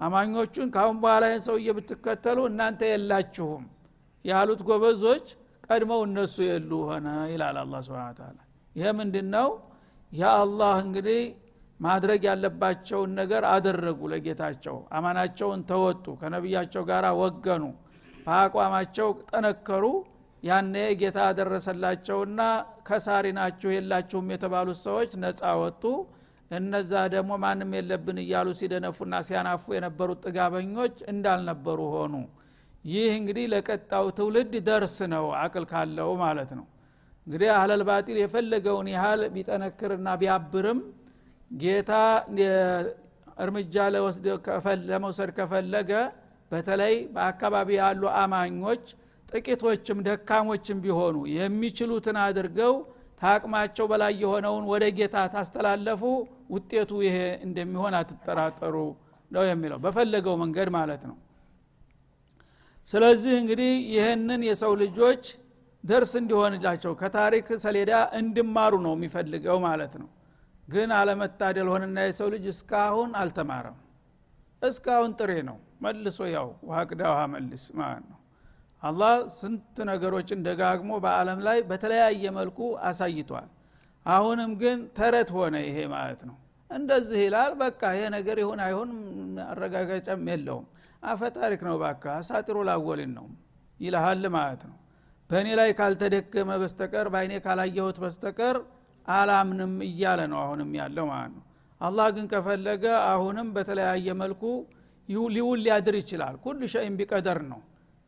አማኞቹን 0.00 0.68
ካሁን 0.74 0.96
በኋላ 1.02 1.24
ይህን 1.30 1.42
ሰውዬ 1.46 1.68
ብትከተሉ 1.76 2.38
እናንተ 2.50 2.80
የላችሁም 2.90 3.64
ያሉት 4.24 4.60
ጎበዞች 4.68 5.26
ቀድመው 5.66 6.00
እነሱ 6.06 6.36
የሉ 6.46 6.70
ሆነ 6.88 7.08
ይላል 7.32 7.56
አላ 7.62 7.74
ስብን 7.86 8.12
ተላ 8.18 8.38
ይህ 8.76 8.92
ምንድን 8.98 9.28
ነው 9.34 9.48
የአላህ 10.12 10.74
እንግዲህ 10.84 11.20
ማድረግ 11.80 12.22
ያለባቸውን 12.28 13.10
ነገር 13.20 13.42
አደረጉ 13.52 14.00
ለጌታቸው። 14.12 14.76
አማናቸውን 14.96 15.60
ተወጡ 15.70 16.04
ከነቢያቸው 16.20 16.82
ጋር 16.90 17.04
ወገኑ 17.20 17.64
በአቋማቸው 18.26 19.08
ጠነከሩ። 19.30 19.84
ያኔ 20.42 20.74
ጌታ 21.00 21.18
ደረሰላቸውና 21.38 22.40
ከሳሪ 22.88 23.26
ናችሁ 23.36 23.70
የላችሁም 23.74 24.26
የተባሉት 24.34 24.78
ሰዎች 24.86 25.10
ነፃ 25.22 25.42
ወጡ። 25.62 25.82
እነዛ 26.50 26.92
ደግሞ 27.14 27.32
ማንም 27.44 27.70
የለብን 27.76 28.18
እያሉ 28.22 28.48
ሲደነፉና 28.58 29.14
ሲያናፉ 29.28 29.64
የነበሩት 29.76 30.20
ጥጋበኞች 30.26 30.96
እንዳልነበሩ 31.12 31.80
ሆኑ 31.94 32.14
ይህ 32.84 33.10
እንግዲህ 33.18 33.44
ለቀጣው 33.52 34.06
ትውልድ 34.16 34.54
ደርስ 34.66 34.96
ነው 35.12 35.26
አቅል 35.42 35.64
ካለው 35.70 36.10
ማለት 36.22 36.50
ነው። 36.58 36.66
እንግዲህ 37.26 37.48
አህለል 37.54 37.82
የፈለገውን 38.20 38.88
ያህል 38.94 39.22
ቢጠነክርና 39.34 40.08
ቢያብርም 40.22 40.80
ጌታ 41.60 41.92
እርምጃ 43.38 43.76
ለመውሰድ 44.88 45.30
ከፈለገ 45.38 45.90
በተለይ 46.50 46.94
በአካባቢ 47.14 47.68
ያሉ 47.78 48.02
አማኞች 48.20 48.84
ጥቂቶችም 49.28 49.98
ደካሞችም 50.06 50.78
ቢሆኑ 50.84 51.16
የሚችሉትን 51.36 52.16
አድርገው 52.24 52.74
ታቅማቸው 53.20 53.86
በላይ 53.90 54.12
የሆነውን 54.22 54.64
ወደ 54.70 54.84
ጌታ 54.98 55.16
ታስተላለፉ 55.32 56.02
ውጤቱ 56.54 56.92
ይሄ 57.06 57.16
እንደሚሆን 57.46 57.94
አትጠራጠሩ 58.00 58.76
ነው 59.30 59.44
የሚለው 59.48 59.78
በፈለገው 59.84 60.34
መንገድ 60.42 60.68
ማለት 60.76 61.02
ነው 61.10 61.16
ስለዚህ 62.88 63.34
እንግዲህ 63.40 63.72
ይህንን 63.92 64.42
የሰው 64.48 64.72
ልጆች 64.82 65.24
ደርስ 65.84 66.12
እንዲሆንላቸው 66.20 66.92
ከታሪክ 67.00 67.46
ሰሌዳ 67.62 67.92
እንዲማሩ 68.18 68.74
ነው 68.86 68.92
የሚፈልገው 68.96 69.58
ማለት 69.66 69.94
ነው። 70.02 70.08
ግን 70.68 70.90
አለመታደል 70.98 71.68
ሆንና 71.72 71.98
የሰው 72.06 72.28
ልጅ 72.34 72.44
እስካሁን 72.52 73.10
አልተማረም። 73.20 73.78
እስካሁን 74.62 75.10
ጥሬ 75.18 75.32
ነው። 75.48 75.56
መልሶ 75.84 76.18
ያው 76.34 76.46
ውሃ 76.68 76.78
ውሃ 77.04 77.22
መልስ 77.34 77.64
ማለት 77.80 78.04
ነው። 78.12 78.18
አላህ 78.82 79.12
ስንት 79.36 79.76
ነገሮችን 79.90 80.40
ደጋግሞ 80.46 80.92
በአለም 81.04 81.38
ላይ 81.46 81.58
በተለያየ 81.68 82.32
መልኩ 82.38 82.58
አሳይቷል። 82.88 83.48
አሁንም 84.06 84.50
ግን 84.62 84.78
ተረት 84.98 85.30
ሆነ 85.36 85.54
ይሄ 85.68 85.76
ማለት 85.92 86.22
ነው። 86.28 86.36
እንደዚህ 86.70 87.20
ይላል። 87.26 87.52
በቃ 87.62 87.82
ይሄ 87.96 88.04
ነገር 88.16 88.36
ይሁን 88.42 88.60
አይሁን 88.66 88.90
አረጋጋጫም 89.46 90.22
የለውም 90.32 90.66
አፈ 91.04 91.22
ታሪክ 91.36 91.60
ነው 91.66 91.76
ባካ 91.80 92.04
አሳጢሮ 92.18 92.58
ላወልን 92.68 93.12
ነው 93.18 93.26
ይልሃል 93.80 94.24
ማለት 94.36 94.62
ነው። 94.68 94.76
በእኔ 95.30 95.48
ላይ 95.58 95.70
ካልተደከመ 95.78 96.50
በስተቀር 96.62 97.06
በአይኔ 97.12 97.34
ካላየሁት 97.44 97.98
በስተቀር 98.04 98.56
አላምንም 99.08 99.72
እያለ 99.86 100.20
ነው 100.32 100.38
አሁንም 100.44 100.70
ያለው 100.78 101.06
ማለት 101.12 101.32
ነው። 101.36 101.44
አላህ 101.80 102.06
ግን 102.16 102.26
ከፈለገ 102.32 102.84
አሁንም 103.10 103.48
በተለያየ 103.56 104.08
መልኩ 104.20 104.42
ሊውል 105.32 105.60
ሊያድር 105.64 105.96
ይችላል። 106.00 106.34
ኩሉ 106.44 106.60
ሸይን 106.74 106.94
ቢቀደር 107.00 107.40
ነው። 107.50 107.60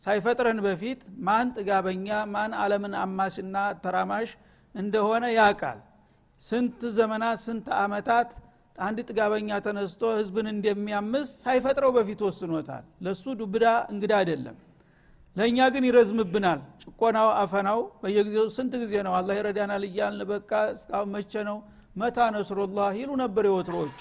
ሳይፈጥረን 0.03 0.59
በፊት 0.65 1.00
ማን 1.26 1.49
ጥጋበኛ 1.57 2.07
ማን 2.35 2.53
አለምን 2.62 2.95
አማሽና 3.03 3.55
ተራማሽ 3.85 4.31
እንደሆነ 4.75 5.25
ያቃል 5.37 5.79
ስንት 6.43 6.81
ዘመናት 6.97 7.38
ስንት 7.45 7.69
አመታት 7.79 8.31
አንድ 8.78 8.99
ጥጋበኛ 9.09 9.50
ተነስቶ 9.64 10.02
ህዝብን 10.18 10.47
እንደሚያምስ 10.52 11.28
ሳይፈጥረው 11.42 11.90
በፊት 11.97 12.21
ወስኖታል። 12.26 12.85
ለሱ 13.04 13.25
ዱብዳ 13.40 13.64
እንግዳ 13.92 14.12
አይደለም። 14.21 14.56
ለእኛ 15.37 15.59
ግን 15.75 15.85
ይረዝምብናል። 15.88 16.61
ጭቆናው 16.83 17.28
አፈናው 17.40 17.80
በየጊዜው 18.02 18.47
ስንት 18.56 18.75
ጊዜ 18.83 18.95
ነው 19.06 19.14
አላህ 19.18 19.35
ይረዳናል 19.38 19.83
እያልን 19.88 20.23
በቃ 20.30 20.50
እስካሁን 20.76 21.11
መቼ 21.16 21.33
ነው? 21.49 21.59
መታ 21.97 22.18
ነስሩላህ 22.35 22.90
ይሉ 23.00 23.11
ነበር 23.23 23.45
የወትሮዎቹ። 23.49 24.00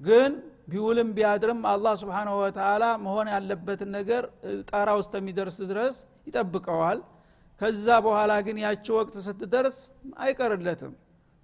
ግን 0.00 0.32
ቢውልም 0.70 1.08
ቢያድርም 1.16 1.60
አላህ 1.70 1.94
ስብሓንሁ 2.02 2.34
ወተላ 2.40 2.84
መሆን 3.04 3.28
ያለበትን 3.34 3.90
ነገር 3.96 4.22
ጣራ 4.70 4.88
ውስጥ 5.00 5.12
የሚደርስ 5.18 5.56
ድረስ 5.70 5.96
ይጠብቀዋል። 6.28 7.00
ከዛ 7.60 7.88
በኋላ 8.06 8.32
ግን 8.46 8.56
ያቺ 8.64 8.86
ወቅት 8.96 9.16
ስትደርስ 9.26 9.76
አይቀርለትም። 10.24 10.92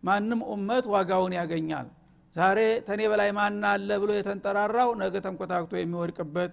ማንም 0.03 0.41
ኡመት 0.53 0.85
ዋጋውን 0.93 1.35
ያገኛል 1.39 1.89
ዛሬ 2.37 2.59
ተኔ 2.87 3.01
በላይ 3.13 3.31
ማና 3.37 3.63
አለ 3.75 3.91
ብሎ 4.03 4.11
የተንጠራራው 4.17 4.91
ነገ 5.01 5.15
ተንኮታክቶ 5.25 5.73
የሚወድቅበት 5.79 6.53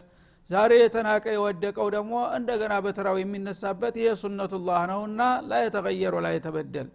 ዛሬ 0.50 0.72
የተናቀ 0.81 1.25
የወደቀው 1.36 1.88
ደግሞ 1.96 2.13
እንደገና 2.38 2.74
በተራው 2.86 3.17
የሚነሳበት 3.22 3.96
ይሄ 4.01 4.10
ሱነቱላህ 4.22 4.81
ነውና 4.91 5.22
ላ 5.50 5.60
የተቀየሩ 5.63 6.15
ላይ 6.25 6.34
የተበደል 6.38 6.88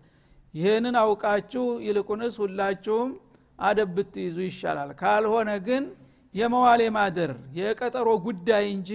ይህንን 0.54 0.96
አውቃችሁ 1.02 1.66
ይልቁንስ 1.86 2.34
ሁላችሁም 2.42 3.10
አደብ 3.58 3.90
ብትይዙ 3.96 4.36
ይሻላል። 4.46 4.90
ካልሆነ 5.00 5.50
ግን 5.66 5.84
የመዋሌ 6.34 6.82
ማደር 6.96 7.30
የቀጠሮ 7.58 8.08
ጉዳይ 8.26 8.64
እንጂ 8.74 8.90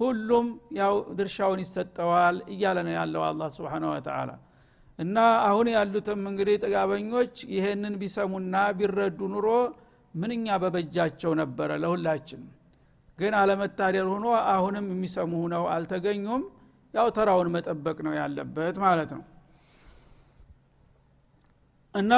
ሁሉም 0.00 0.46
ያው 0.78 0.94
ድርሻውን 1.18 1.60
ይሰጠዋል 1.64 2.36
እያለ 2.52 2.78
ነው 2.86 2.94
ያለው 2.98 3.22
አላ 3.28 3.42
ስብን 3.56 3.84
ወተላ 3.90 4.30
እና 4.98 5.16
አሁን 5.46 5.66
ያሉትም 5.72 6.20
እንግዲህ 6.30 6.56
ጥጋበኞች 6.62 7.34
ይሄንን 7.54 7.94
ቢሰሙና 8.00 8.56
ቢረዱ 8.78 9.20
ኑሮ 9.32 9.46
ምንኛ 10.14 10.56
በበጃቸው 10.62 11.32
ነበረ 11.40 11.70
ለሁላችን። 11.82 12.42
ግን 13.18 13.32
አለመታደል 13.40 14.06
ሆኖ 14.12 14.26
አሁንም 14.52 14.86
የሚሰሙ 14.92 15.32
ሁነው 15.42 15.64
አልተገኙም። 15.74 16.44
ያው 16.94 17.06
ተራውን 17.16 17.48
መጠበቅ 17.54 17.98
ነው 18.06 18.12
ያለበት 18.18 18.76
ማለት 18.84 19.10
ነው። 19.16 19.22
እና 21.94 22.12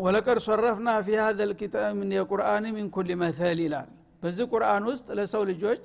ወለቀድ 0.00 0.38
ሶረፍና 0.46 0.90
ፊ 1.04 1.14
ሀዘ 1.20 1.40
ልኪታብ 1.50 1.98
የቁርአን 2.16 2.64
ሚን 2.76 2.86
ኩል 2.94 3.10
መተል 3.20 3.60
ይላል። 3.64 3.88
በዚህ 4.22 4.44
ቁርአን 4.52 4.84
ውስጥ 4.90 5.06
ለሰው 5.18 5.42
ልጆች 5.50 5.84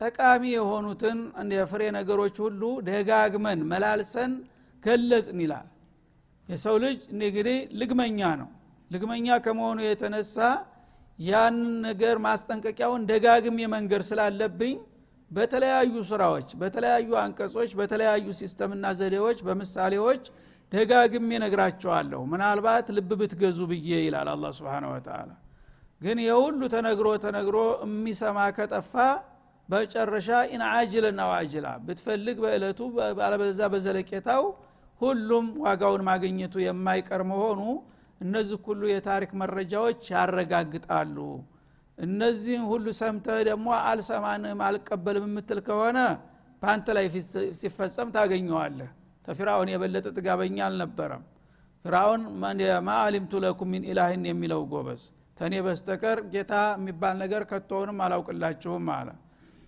ጠቃሚ 0.00 0.42
የሆኑትን 0.54 1.18
የፍሬ 1.54 1.82
ነገሮች 1.96 2.36
ሁሉ 2.44 2.62
ደጋግመን 2.88 3.60
መላልሰን 3.70 4.32
ገለጽን 4.86 5.38
ይላል። 5.44 5.66
የሰው 6.48 6.76
ልጅ 6.84 6.98
እንግዲህ 7.14 7.58
ልግመኛ 7.80 8.20
ነው። 8.40 8.48
ልግመኛ 8.90 9.26
ከመሆኑ 9.44 9.78
የተነሳ 9.84 10.36
ያን 11.18 11.56
ነገር 11.86 12.16
ማስጠንቀቂያውን 12.26 13.02
ደጋግም 13.10 13.56
የመንገድ 13.62 14.02
ስላለብኝ 14.08 14.74
በተለያዩ 15.30 15.94
ስራዎች 16.10 16.48
በተለያዩ 16.60 17.08
አንቀጾች 17.22 17.70
በተለያዩ 17.78 18.26
ሲስተምና 18.40 18.86
ዘዴዎች 18.98 19.38
በምሳሌዎች 19.46 20.24
ደጋግሜ 20.72 21.30
ነግራቸዋለሁ 21.44 22.20
ምናልባት 22.32 22.86
ልብ 22.96 23.10
ብትገዙ 23.20 23.58
ብዬ 23.70 23.90
ይላል 24.06 24.28
አላ 24.32 24.46
ስብን 24.56 24.84
ወተላ 24.92 25.30
ግን 26.00 26.18
የሁሉ 26.26 26.60
ተነግሮ 26.74 27.08
ተነግሮ 27.24 27.56
የሚሰማ 27.84 28.38
ከጠፋ 28.56 28.94
በጨረሻ 29.68 30.28
ኢንአጅልና 30.54 31.20
ዋጅላ 31.30 31.66
ብትፈልግ 31.86 32.36
በእለቱ 32.44 32.80
ባለበዛ 33.18 33.60
በዘለቄታው 33.72 34.44
ሁሉም 35.00 35.46
ዋጋውን 35.64 36.02
ማግኘቱ 36.08 36.54
የማይቀር 36.62 37.22
መሆኑ 37.30 37.60
እነዚህ 38.20 38.58
ሁሉ 38.66 38.82
የታሪክ 38.90 39.30
መረጃዎች 39.40 40.02
ያረጋግጣሉ። 40.12 41.16
እነዚህን 41.98 42.64
ሁሉ 42.70 42.86
ሰምተህ 42.98 43.38
ደግሞ 43.48 43.68
አልሰማንም 43.82 44.60
አልቀበልም 44.66 45.26
የምትል 45.28 45.60
ከሆነ 45.66 45.98
በአንተ 46.62 46.86
ላይ 46.96 47.06
ሲፈጸም 47.60 48.08
ታገኘዋለህ። 48.14 48.90
ተፊራውን 49.24 49.70
የበለጠ 49.72 50.06
ጥጋበኛ 50.16 50.58
አልነበረም። 50.66 51.22
ፊራውን 51.84 52.22
ማ 52.86 52.96
አሊምቱ 53.02 53.32
ለኩም 53.44 53.70
ሚን 53.72 53.84
ኢላህን 53.90 54.22
የሚለው 54.28 54.60
ጎበዝ። 54.72 55.02
ተኔ 55.38 55.54
በስተቀር 55.64 56.18
ጌታ 56.30 56.52
የሚባል 56.76 57.16
ነገር 57.22 57.42
ከቶውንም 57.50 57.98
አላውቅላችሁም 58.04 58.86
አለ። 58.94 59.08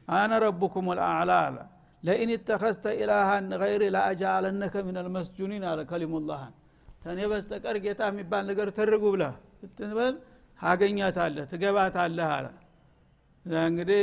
አነ 0.09 0.33
ረቡኩም 0.45 0.87
ልአዕላ 0.99 1.33
አለ 1.47 1.57
ለኢን 2.03 2.31
ተኸዝተ 2.49 2.87
ኢላሃን 3.01 3.47
ገይሪ 3.63 3.85
ለአጃአለነከ 3.95 4.75
ምን 4.89 4.97
አልመስጁኒን 5.03 5.65
አለ 5.71 5.81
ከሊሙላህን 5.91 6.55
ተኔ 7.03 7.21
በስተቀር 7.33 7.77
ጌታ 7.85 8.01
የሚባል 8.11 8.45
ነገር 8.51 8.69
ትርጉ 8.79 9.05
ብለህ 9.15 9.35
ብትበል 9.63 10.15
ታገኛታለህ 10.61 11.45
ትገባታለህ 11.53 12.31
አለ 12.37 12.47
እንግዲህ 13.67 14.01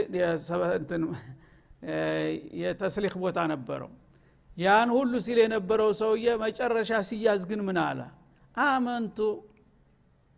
የተስሊክ 2.62 3.16
ቦታ 3.24 3.40
ነበረው 3.54 3.92
ያን 4.58 4.90
ሁሉ 4.98 5.14
ሲል 5.25 5.38
የነበረው 5.44 5.90
ሰውዬ 6.02 6.28
መጨረሻ 6.44 6.92
ሲያዝ 7.10 7.42
ግን 7.50 7.62
ምን 7.68 7.78
አለ 7.86 8.00
አመንቱ 8.66 9.18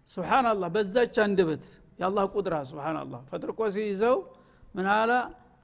ስብናላህ 0.10 0.70
በዛች 0.76 1.16
አንድበት 1.26 1.66
የአላህ 2.00 2.26
ቁድራ 2.36 2.56
ስብናላህ 2.70 3.22
ፈጥርቆ 3.30 3.60
ሲይዘው 3.76 4.18
ምን 4.76 4.88
አለ 4.96 5.12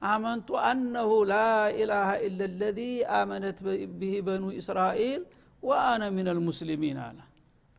አመንቱ 0.02 0.48
አነሁ 0.62 1.10
ላኢላሃ 1.30 2.08
ኢላ 2.24 2.40
ለዚ 2.60 2.80
አመነት 3.18 3.58
ብህ 3.94 4.14
በኑ 4.26 4.44
እስራኤል 4.60 5.22
ወአነ 5.62 6.02
ምን 6.16 6.26
አልሙስሊሚን 6.32 6.98
አለ። 7.04 7.18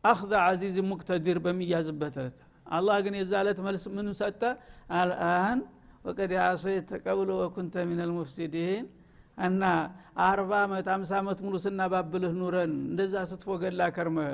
አክዘ 0.04 0.32
አዚዝ 0.42 0.76
ሙቅተዲር 0.88 1.38
በሚያዝበት 1.44 2.14
ዕለት። 2.20 2.38
አላህ 2.66 2.96
ግን 3.04 3.14
የዛ 3.18 3.32
ዕለት 3.42 3.58
መልስ 3.66 3.84
ምን 3.96 4.06
ሰጠ? 4.20 4.42
አልአን 4.98 5.58
ወቀድ 6.04 6.32
አሰይተ 6.44 6.90
ቀብሎ 7.04 7.30
ወኩንተ 7.42 7.74
ምን 7.88 7.98
አልሙፍሲዲን 8.04 8.84
እና 9.38 9.62
አርባ 10.26 10.52
ዓመት 10.64 10.86
አምሳ 10.94 11.10
ዓመት 11.20 11.38
ሙሉ 11.44 11.54
ስናባብልህ 11.64 12.32
ኑረን 12.40 12.72
እንደዛ 12.86 13.14
ስትፎገላ 13.30 13.80
ከርመህ 13.96 14.30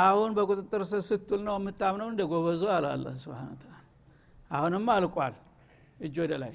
አሁን 0.00 0.30
በቁጥጥር 0.36 0.82
ስር 0.90 1.02
ስትል 1.08 1.40
ነው 1.46 1.54
የምታምነው? 1.60 2.08
እንደ 2.12 2.22
ጎበዞ 2.30 2.62
አለ 2.74 3.04
ስብን 3.22 3.52
አሁንም 4.50 4.86
አልቋል። 4.94 5.34
እጅ 6.00 6.16
ወደ 6.22 6.32
ላይ 6.42 6.54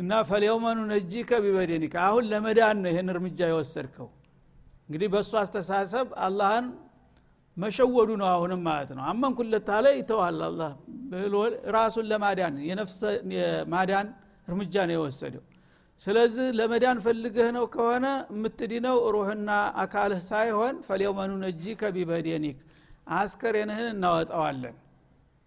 እና 0.00 0.12
ፈልየውመኑ 0.28 0.78
ነጂከ 0.92 1.30
ቢበደኒከ 1.44 1.94
አሁን 2.04 2.24
ለመዳን 2.30 2.76
ነው 2.82 2.90
ይህን 2.92 3.08
እርምጃ 3.14 3.40
የወሰድከው። 3.50 4.08
እንግዲህ 4.84 5.08
በእሱ 5.12 5.32
አስተሳሰብ 5.40 6.06
አላህን 6.26 6.66
መሸወዱ 7.56 8.10
ነው 8.20 8.28
አሁንም 8.32 8.60
ማለት 8.68 8.90
ነው። 8.96 9.02
አመንኩለት 9.10 9.68
አለ 9.76 9.86
ይተዋል 9.98 10.40
አላ 10.46 10.62
ራሱን 11.76 12.06
ለማዳን 12.10 12.54
የነፍስ 12.68 12.98
ማዳን 13.72 14.08
እርምጃ 14.48 14.74
ነው 14.88 14.94
የወሰደው። 14.96 15.44
ስለዚህ 16.00 16.46
ለመዳን 16.58 16.98
ፈልገህ 17.04 17.48
ነው 17.56 17.64
ከሆነ 17.74 18.06
የምትድነው 18.34 18.98
ሩህና 19.14 19.48
አካልህ 19.82 20.20
ሳይሆን 20.30 20.76
ፈልየውመኑ 20.86 21.32
ነጂከ 21.44 21.90
ቢበደኒክ 21.96 22.58
አስከሬንህን 23.16 23.88
እናወጣዋለን 23.94 24.76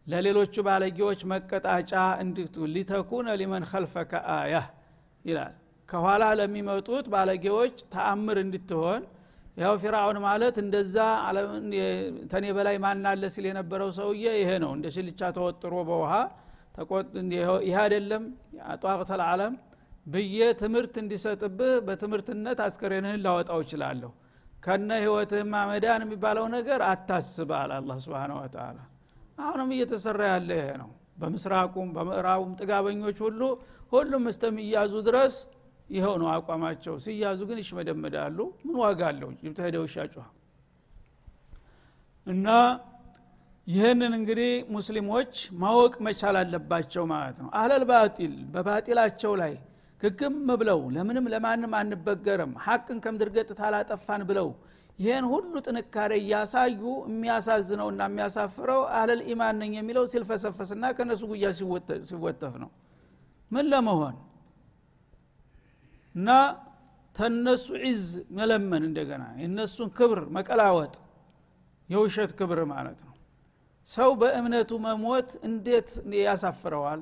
ለሌሎቹ 0.07 0.55
ባለጌዎች 0.67 1.19
መቀጣጫ 1.31 1.91
እንድቱ 2.23 2.55
ሊተኩነ 2.73 3.27
ሊመን 3.41 3.63
ከልፈከ 3.69 4.11
አያ 4.35 4.55
ይላል። 5.25 5.53
ከኋላ 5.89 6.23
ለሚመጡት 6.39 7.05
ባለጌዎች 7.13 7.75
ተአምር 7.93 8.37
እንድትሆን 8.43 9.01
ያው 9.57 9.73
ፊራውን 9.81 10.17
ማለት 10.25 10.55
እንደዛ 10.63 10.95
ተኔ 12.31 12.45
በላይ 12.57 12.77
ማናለ 12.85 13.23
ሲል 13.33 13.45
የነበረው 13.49 13.89
ሰውዬ 13.99 14.25
ይሄ 14.39 14.51
ነው። 14.63 14.71
እንደ 14.77 14.87
ሽልቻ 14.95 15.21
ተወጥሮ 15.37 15.73
በውሃ 15.89 16.13
ይህ 17.63 17.75
አይደለም 17.83 18.23
ጧቅተል 18.83 19.21
አለም 19.27 19.53
ብዬ 20.07 20.39
ትምህርት 20.61 20.95
እንዲሰጥብህ 21.01 21.73
በትምህርትነት 21.87 22.59
አስከሬንህን 22.65 23.21
ላወጣው 23.25 23.59
እችላለሁ። 23.65 24.11
ከነ 24.65 24.89
ህይወትህማ 25.03 25.53
መዳን 25.69 26.03
የሚባለው 26.05 26.45
ነገር 26.55 26.81
አታስባል 26.89 27.71
አላ 27.77 27.97
ስብን 28.03 28.33
ወተላ 28.37 28.77
አሁንም 29.37 29.69
እየተሰራ 29.75 30.21
ያለ 30.31 30.49
ይሄ 30.57 30.69
ነው። 30.81 30.89
በምስራቁም 31.17 31.89
በምዕራቡም 31.95 32.51
ጥጋበኞች 32.59 33.17
ሁሉ 33.25 33.41
ሁሉም 33.93 34.23
እስተሚያዙ 34.31 34.93
ድረስ 35.07 35.35
ይኸው 35.89 36.15
ነው 36.21 36.29
አቋማቸው። 36.33 36.95
ሲያዙ 37.03 37.39
ግን 37.49 37.59
ይሽመደመዳሉ። 37.61 38.37
ምን 38.65 38.75
ዋጋ 38.83 39.01
አለው? 39.11 39.29
ይብተሄደው 39.45 39.83
እና 42.27 42.47
ይህንን 43.67 44.13
እንግዲህ 44.17 44.51
ሙስሊሞች 44.69 45.33
ማወቅ 45.61 45.93
መቻል 46.05 46.35
አለባቸው 46.39 47.03
ማለት 47.11 47.37
ነው። 47.43 47.49
አህለል 47.55 47.83
ባጢል 47.89 48.33
በባጢላቸው 48.53 49.33
ላይ 49.41 49.53
ግግም 50.01 50.35
ብለው 50.61 50.79
ለምንም 50.95 51.25
ለማንም 51.33 51.73
አንበገርም 51.79 52.53
ሀቅን 52.65 52.97
ከምድርገጥ 53.03 53.49
ታላጠፋን 53.59 54.23
ብለው 54.29 54.47
ይህን 54.99 55.25
ሁሉ 55.31 55.53
ጥንካሬ 55.65 56.11
እያሳዩ 56.21 56.81
የሚያሳዝነውና 57.09 58.01
የሚያሳፍረው 58.09 58.81
አህለል 58.95 59.21
ኢማን 59.31 59.55
ነኝ 59.61 59.71
የሚለው 59.79 60.03
ሲልፈሰፈስና 60.11 60.91
ከነሱ 60.97 61.21
ጉያ 61.31 61.47
ሲወተፍ 62.09 62.53
ነው። 62.63 62.69
ምን 63.51 63.65
ለመሆን? 63.71 64.15
እና 66.15 66.29
ተነሱ 67.15 67.65
ዒዝ 67.83 68.05
መለመን 68.37 68.83
እንደገና 68.87 69.23
የነሱን 69.41 69.89
ክብር 69.97 70.19
መቀላወጥ 70.37 70.93
የውሸት 71.89 72.31
ክብር 72.39 72.59
ማለት 72.71 72.99
ነው። 73.01 73.13
ሰው 73.87 74.09
በእምነቱ 74.21 74.71
መሞት 74.85 75.29
እንዴት 75.47 75.89
ያሳፍረዋል? 76.19 77.01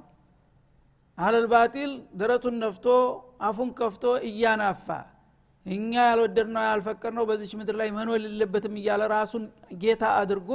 አህለል 1.17 1.45
ባጢል 1.51 1.91
ደረቱን 2.19 2.55
ነፍቶ 2.63 2.85
አፉን 3.47 3.69
ከፍቶ 3.79 4.03
እያናፋ 4.29 4.87
እኛ 5.65 5.91
ያልወደድነው 6.07 6.63
ያልፈቀድነው 6.67 7.25
በዚች 7.29 7.51
ምድር 7.59 7.75
ላይ 7.81 7.89
መኖር 7.97 8.15
የሌለበትም 8.19 8.75
እያለ 8.79 9.01
ራሱን 9.13 9.43
ጌታ 9.81 10.03
አድርጎ 10.21 10.51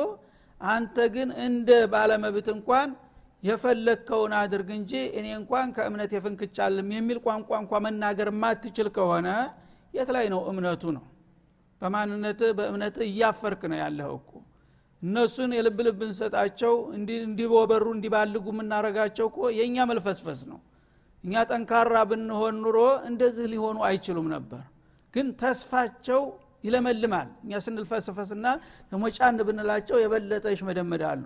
አንተ 0.60 0.96
ግን 1.14 1.28
እንደ 1.46 1.70
ባለመብት 1.92 2.46
እንኳን 2.54 2.88
የፈለግከውን 3.42 4.32
አድርግ 4.38 4.68
እንጂ 4.76 4.92
እኔ 5.18 5.26
እንኳን 5.40 5.68
ከእምነት 5.76 6.12
የፍንክቻልም 6.16 6.88
የሚል 6.96 7.18
ቋንቋ 7.26 7.50
እንኳ 7.62 7.80
መናገር 7.86 8.28
ማትችል 8.42 8.88
ከሆነ 8.96 9.28
የት 9.94 10.10
ላይ 10.16 10.26
ነው 10.32 10.40
እምነቱ 10.50 10.82
ነው? 10.96 11.04
በማንነት 11.82 12.40
በእምነት 12.58 12.96
እያፈርክ 13.06 13.62
ነው 13.72 13.78
ያለህ 13.82 14.08
እኮ። 14.16 14.30
እነሱን 15.02 15.50
የልብ 15.56 15.78
ልብ 15.86 16.00
እንሰጣቸው 16.06 16.74
እንዲቦበሩ 17.24 17.84
እንዲባልጉ 17.96 18.46
የምናረጋቸው 18.54 19.26
እኮ 19.30 19.40
የእኛ 19.58 19.76
መልፈስፈስ 19.90 20.40
ነው። 20.50 20.58
እኛ 21.24 21.44
ጠንካራ 21.50 21.94
ብንሆን 22.10 22.56
ኑሮ 22.64 22.78
እንደዚህ 23.10 23.46
ሊሆኑ 23.52 23.78
አይችሉም 23.88 24.26
ነበር 24.34 24.62
ግን 25.16 25.26
ተስፋቸው 25.40 26.22
ይለመልማል። 26.64 27.28
እኛ 27.44 27.58
ስንልፈስፈስና 27.64 28.46
ደግሞ 28.92 29.04
ጫን 29.16 29.38
ብንላቸው 29.48 29.96
የበለጠ 30.02 30.44
ይሽመደመዳሉ። 30.54 31.24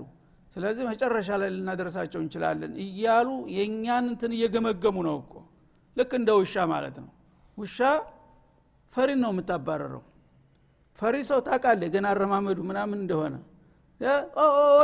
ስለዚህ 0.56 0.84
መጨረሻ 0.90 1.28
ላይ 1.40 1.50
ልናደርሳቸው 1.56 2.20
እንችላለን 2.22 2.72
እያሉ 2.84 3.28
የእኛን 3.56 4.06
እንትን 4.12 4.32
እየገመገሙ 4.36 4.96
ነው 5.08 5.16
እኮ። 5.22 5.34
ልክ 5.96 6.12
እንደ 6.18 6.30
ውሻ 6.40 6.64
ማለት 6.72 6.96
ነው። 7.02 7.10
ውሻ 7.58 7.78
ፈሪን 8.92 9.20
ነው 9.24 9.30
የምታባረረው። 9.34 10.02
ፈሪ 10.98 11.16
ሰው 11.28 11.40
ታቃለ 11.46 11.82
ገና 11.94 12.06
አረማመዱ 12.14 12.58
ምናምን 12.70 12.98
እንደሆነ። 13.02 13.34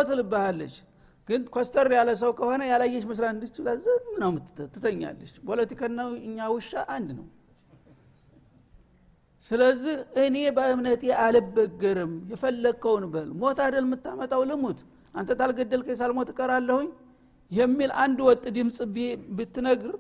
ትልባሃለች 0.09 0.75
ግን 1.29 1.41
ኮስተር 1.55 1.89
ያለ 1.97 2.11
ሰው 2.21 2.31
ከሆነ 2.39 2.63
ያላየች 2.71 3.05
መስላ 3.11 3.27
እንድችላ 3.35 3.69
ነው 4.23 4.31
ትተኛለች። 4.75 5.33
ፖለቲካና 5.49 5.99
እኛ 6.27 6.39
ውሻ 6.55 6.83
አንድ 6.97 7.09
ነው 7.19 7.27
ስለዚህ 9.51 9.95
እኔ 10.23 10.37
በእምነቴ 10.57 11.03
አልበገርም። 11.25 12.13
የፈለግከውን 12.33 13.05
በል። 13.13 13.29
ሞት 13.41 13.59
አደል 13.65 13.85
የምታመጣው? 13.87 14.43
ልሙት። 14.51 14.79
አንተ 15.15 15.31
ታልገደልከኝ 15.41 15.97
ሳልሞት 16.01 16.29
እቀራለሁኝ 16.33 16.89
የሚል 17.51 17.91
አንድ 18.03 18.19
ወጥ 18.27 18.45
ድምፅ 18.57 18.79
ብትነግር 19.37 19.93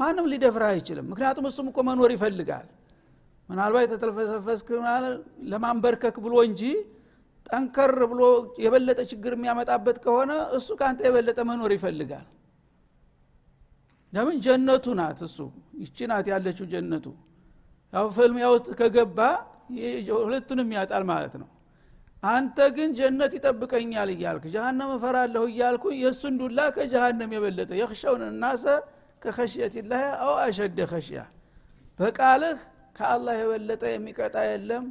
ማንም 0.00 0.26
ሊደፍርህ 0.32 0.68
አይችልም። 0.70 1.06
ምክንያቱም 1.10 1.46
እሱም 1.50 1.66
እኮ 1.70 1.78
መኖር 1.88 2.10
ይፈልጋል። 2.16 2.66
ምናልባት 3.48 3.84
የተተልፈሰፈስክ 3.86 4.68
ለማንበርከክ 5.50 6.16
ብሎ 6.24 6.34
እንጂ 6.48 6.62
ጠንከር 7.46 7.92
ብሎ 8.12 8.22
የበለጠ 8.62 9.00
ችግር 9.10 9.32
የሚያመጣበት 9.36 9.98
ከሆነ 10.04 10.32
እሱ 10.56 10.68
ከአንተ 10.80 11.00
የበለጠ 11.08 11.38
መኖር 11.50 11.72
ይፈልጋል። 11.76 12.26
ለምን? 14.12 14.36
ጀነቱ 14.44 14.86
ናት 14.98 15.20
እሱ። 15.26 15.38
ይቺ 15.82 15.98
ናት 16.10 16.26
ያለችው 16.32 16.66
ጀነቱ 16.72 17.06
ያው 17.96 18.06
ፍልሚያ 18.16 18.46
ውስጥ 18.54 18.68
ከገባ 18.78 19.18
ሁለቱንም 20.20 20.68
ያጣል 20.76 21.04
ማለት 21.10 21.34
ነው። 21.42 21.48
አንተ 22.28 22.58
ግን 22.76 22.90
ጀነት 22.98 23.32
ይጠብቀኛል 23.36 24.10
እያልክ 24.14 24.44
ጀሃነም 24.52 24.90
እፈራለሁ 24.96 25.42
እያልኩ 25.50 25.84
የእሱን 25.98 26.34
ዱላ 26.40 26.60
ከጀሃነም 26.76 27.32
የበለጠ 27.36 27.70
የክሸውን 27.80 28.22
እናሰ 28.28 28.64
ከከሽየትላህ 29.22 30.02
አው 30.24 30.32
አሸደ 30.44 30.78
ከሽያ 30.90 31.20
በቃልህ 31.98 32.58
ከአላህ 32.96 33.34
የበለጠ 33.40 33.82
የሚቀጣ 33.92 34.36
የለም 34.48 34.84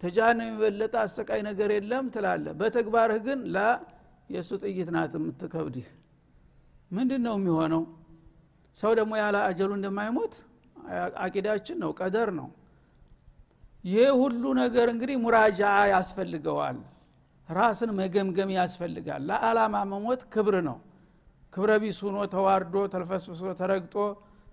ተጃሃንም 0.00 0.48
የበለጠ 0.50 0.94
አሰቃይ 1.04 1.40
ነገር 1.48 1.70
የለም 1.76 2.06
ትላለ 2.14 2.46
በተግባርህ 2.58 3.20
ግን 3.26 3.40
ላ 3.54 3.58
የእሱ 4.30 4.50
ጥይት 4.62 4.88
ናት 4.94 5.12
የምትከብድህ። 5.18 5.86
ምንድን 6.90 7.22
ነው 7.26 7.34
የሚሆነው? 7.38 7.82
ሰው 8.76 8.92
ደግሞ 8.98 9.12
ያለ 9.20 9.36
አጀሉ 9.48 9.70
እንደማይሞት 9.78 10.34
አቂዳችን 11.20 11.78
ነው 11.82 11.90
ቀደር 12.00 12.30
ነው። 12.38 12.48
ይህ 13.84 14.08
ሁሉ 14.20 14.42
ነገር 14.60 14.86
እንግዲህ 14.92 15.16
ሙራጃ 15.24 15.60
ያስፈልገዋል። 15.92 16.78
ራስን 17.48 17.90
መገምገም 17.98 18.50
ያስፈልጋል። 18.56 19.22
ለአላማ 19.28 19.74
መሞት 19.92 20.22
ክብር 20.32 20.56
ነው። 20.68 20.78
ክብረ 21.52 21.72
ቢስ 21.82 21.98
ተዋርዶ 22.32 22.74
ተልፈስፍሶ 22.94 23.42
ተረግጦ 23.60 23.94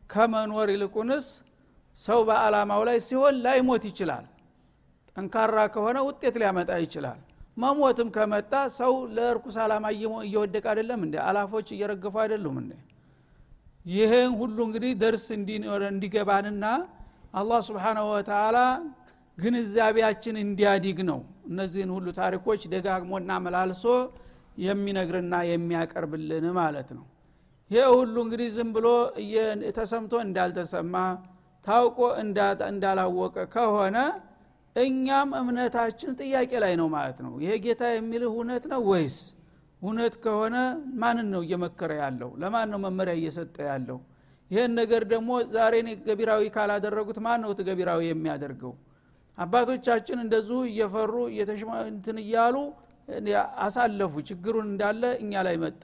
ከመኖር 0.10 0.68
ይልቁንስ 0.74 1.28
ሰው 2.00 2.20
በአላማው 2.28 2.82
ላይ 2.88 2.98
ሲሆን 3.08 3.36
ላይሞት 3.46 3.84
ይችላል። 3.90 4.26
ጠንካራ 5.16 5.58
ከሆነ 5.74 5.98
ውጤት 6.08 6.36
ሊያመጣ 6.42 6.72
ይችላል። 6.86 7.20
መሞትም 7.58 8.08
ከመጣ 8.16 8.54
ሰው 8.78 8.94
ለእርኩስ 9.16 9.58
አላማ 9.64 9.86
እየወደቀ 10.26 10.66
አይደለም 10.72 11.02
እንደ 11.06 11.16
አላፎች 11.28 11.68
እየረገፉ 11.76 12.16
አይደሉም 12.24 12.56
እንደ 12.62 12.72
ይህን 13.86 14.32
ሁሉ 14.40 14.58
እንግዲህ 14.68 14.92
ደርስ 15.02 15.26
እንዲገባንና 15.36 16.66
አላህ 17.34 17.60
ስብሓናሁ 17.68 18.06
ወተላ 18.14 18.58
ግንዛቤያችን 19.38 20.36
እንዲያዲግ 20.44 21.00
ነው። 21.10 21.20
እነዚህን 21.50 21.92
ሁሉ 21.96 22.08
ታሪኮች 22.20 22.62
ደጋግሞና 22.74 23.32
መላልሶ 23.46 23.86
የሚነግርና 24.64 25.36
የሚያቀርብልን 25.50 26.46
ማለት 26.60 26.90
ነው። 26.98 27.06
ይህ 27.72 27.86
ሁሉ 27.94 28.16
እንግዲህ 28.26 28.50
ዝም 28.56 28.70
ብሎ 28.76 28.88
ተሰምቶ 29.78 30.14
እንዳልተሰማ 30.26 30.96
ታውቆ 31.66 32.00
እንዳላወቀ 32.70 33.36
ከሆነ 33.54 33.98
እኛም 34.76 35.30
እምነታችን 35.40 36.12
ጥያቄ 36.22 36.52
ላይ 36.64 36.74
ነው 36.82 36.88
ማለት 36.96 37.18
ነው። 37.26 37.34
ይሄ 37.44 37.52
ጌታ 37.66 37.84
የሚልህ 37.94 38.30
እውነት 38.32 38.64
ነው 38.72 38.82
ወይስ 38.92 39.18
እውነት 39.84 40.16
ከሆነ 40.24 40.56
ማንን 41.02 41.28
ነው 41.34 41.42
እየመከረ 41.46 41.92
ያለው? 42.02 42.30
ለማን 42.42 42.68
ነው 42.74 42.80
መመሪያ 42.86 43.14
እየሰጠ 43.20 43.56
ያለው? 43.72 43.98
ይህን 44.52 44.72
ነገር 44.80 45.04
ደግሞ 45.12 45.30
ዛሬ 45.56 45.74
ገቢራዊ 46.08 46.44
ካላደረጉት 46.56 47.18
ማን 47.26 47.40
ነው 47.44 47.52
ገቢራዊ 47.70 48.02
የሚያደርገው? 48.10 48.74
አባቶቻችን 49.38 50.18
እንደዚሁ 50.26 50.58
እየፈሩ 50.72 51.14
እንትን 51.90 52.18
እያሉ 52.24 52.56
አሳለፉ። 53.66 54.14
ችግሩን 54.30 54.68
እንዳለ 54.72 55.04
እኛ 55.24 55.34
ላይ 55.48 55.56
መጣ። 55.64 55.84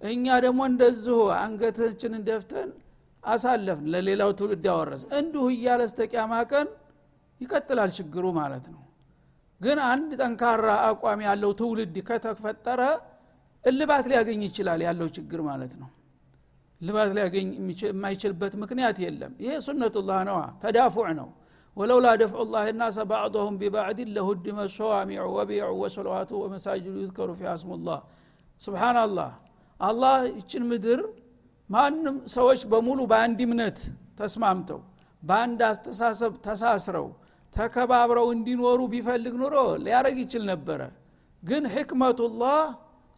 እኛ 0.00 0.26
ደግሞ 0.44 0.60
እንደዚሁ 0.70 1.16
አንገታችንን 1.38 2.22
ደፍተን 2.28 2.68
አሳለፍን። 3.22 3.86
ለሌላው 3.94 4.30
ትውልድ 4.38 4.66
ያወረስ 4.70 5.02
እንዲሁ 5.18 5.44
እያለ 5.54 5.82
ስተቂያማ 5.92 6.34
ቀን 6.52 6.68
ይቀጥላል 7.40 7.90
ችግሩ 7.98 8.24
ማለት 8.38 8.66
ነው። 8.74 8.82
ግን 9.60 9.78
አንድ 9.92 10.10
ጠንካራ 10.20 10.66
አቋም 10.88 11.20
ያለው 11.28 11.52
ትውልድ 11.60 11.96
ከተፈጠረ 12.08 12.82
እልባት 13.64 14.04
ሊያገኝ 14.10 14.40
ይችላል 14.46 14.80
ያለው 14.86 15.08
ችግር 15.16 15.40
ማለት 15.48 15.72
ነው። 15.80 15.88
እልባት 16.80 17.10
ሊያገኝ 17.16 17.46
የማይችልበት 17.82 18.52
ምክንያት 18.62 18.96
የለም። 19.04 19.32
ይሄ 19.44 19.52
ሱነቱላህ 19.66 20.18
ነዋ 20.28 20.40
ተዳፉዕ 20.62 21.06
ነው። 21.20 21.28
ወለውላ 21.76 22.08
ደፍዑ 22.20 22.44
ላህ 22.52 22.66
ናሰ 22.78 22.98
ባዕضሁም 23.10 23.56
ቢባዕድ 23.60 23.98
ለሁድመ 24.14 24.58
ሶዋሚዑ 24.76 25.24
ወቢዑ 25.36 25.66
ወሰለዋቱ 25.82 26.30
ወመሳጅዱ 26.42 26.94
ዩዝከሩ 27.02 27.30
ፊ 27.38 27.50
አስሙላህ። 27.52 28.00
ስብሓናላህ 28.62 29.30
አላህ 29.80 30.16
ይችን 30.32 30.62
ምድር 30.70 31.00
ማንም 31.70 32.16
ሰዎች 32.34 32.60
በሙሉ 32.70 33.00
በአንድ 33.10 33.40
እምነት 33.46 33.78
ተስማምተው 34.20 34.80
በአንድ 35.22 35.60
አስተሳሰብ 35.68 36.32
ተሳስረው 36.46 37.06
ተከባብረው 37.54 38.26
እንዲኖሩ 38.34 38.80
ቢፈልግ 38.92 39.34
ኑሮ 39.42 39.54
ሊያረግ 39.84 40.16
ይችል 40.24 40.42
ነበረ። 40.50 40.80
ግን 41.42 41.64
ሕክመቱላህ 41.74 42.58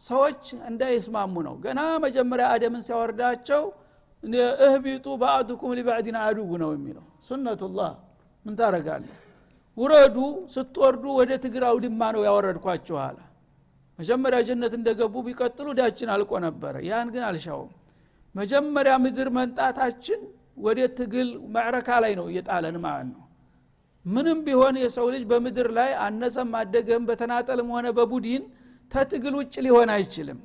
ሰዎች 0.00 0.42
እንዳይስማሙ 0.68 1.34
ነው። 1.46 1.54
ገና 1.64 1.80
መጀመሪያ 2.04 2.46
አደምን 2.54 2.82
ሲያወርዳቸው 2.86 3.62
እህቢጡ 4.62 5.06
በአዱኩም 5.20 5.72
ሊባዕድን 5.78 6.16
አዱው 6.22 6.52
ነው 6.62 6.70
የሚለው። 6.76 7.04
ሱነቱላህ 7.28 7.92
ምን 8.44 8.54
ታረጋለህ 8.58 9.16
ውረዱ 9.78 10.16
ስትወርዱ 10.54 11.04
ወደ 11.18 11.32
ትግር 11.44 11.64
አውድማ 11.68 12.00
ነው 12.14 12.22
ያወረድኳችሁ 12.28 12.96
አለ። 13.04 13.18
መጀመሪያ 13.98 14.38
ጀነት 14.48 14.72
እንደገቡ 14.78 15.14
ቢቀጥሉ 15.26 15.68
ዳችን 15.78 16.10
አልቆ 16.14 16.32
ነበረ። 16.44 16.74
ያን 16.88 17.08
ግን 17.14 17.24
አልሻውም። 17.28 17.70
መጀመሪያ 18.34 18.92
ምድር 19.04 19.28
መንጣታችን 19.36 20.20
ወደ 20.64 20.80
ትግል 20.98 21.28
ማዕረካ 21.54 21.90
ላይ 22.04 22.12
ነው 22.18 22.26
እየጣለን 22.30 22.76
ማለት 22.84 23.08
ነው። 23.12 23.22
ምንም 24.04 24.38
ቢሆን 24.46 24.74
የሰው 24.82 25.06
ልጅ 25.14 25.22
በምድር 25.30 25.68
ላይ 25.78 25.90
አነሰም 26.04 26.50
አደገም 26.60 27.02
በተናጠልም 27.08 27.68
ሆነ 27.74 27.86
በቡድን 27.98 28.44
ተትግል 28.92 29.34
ውጭ 29.40 29.54
ሊሆን 29.66 29.90
አይችልም። 29.94 30.38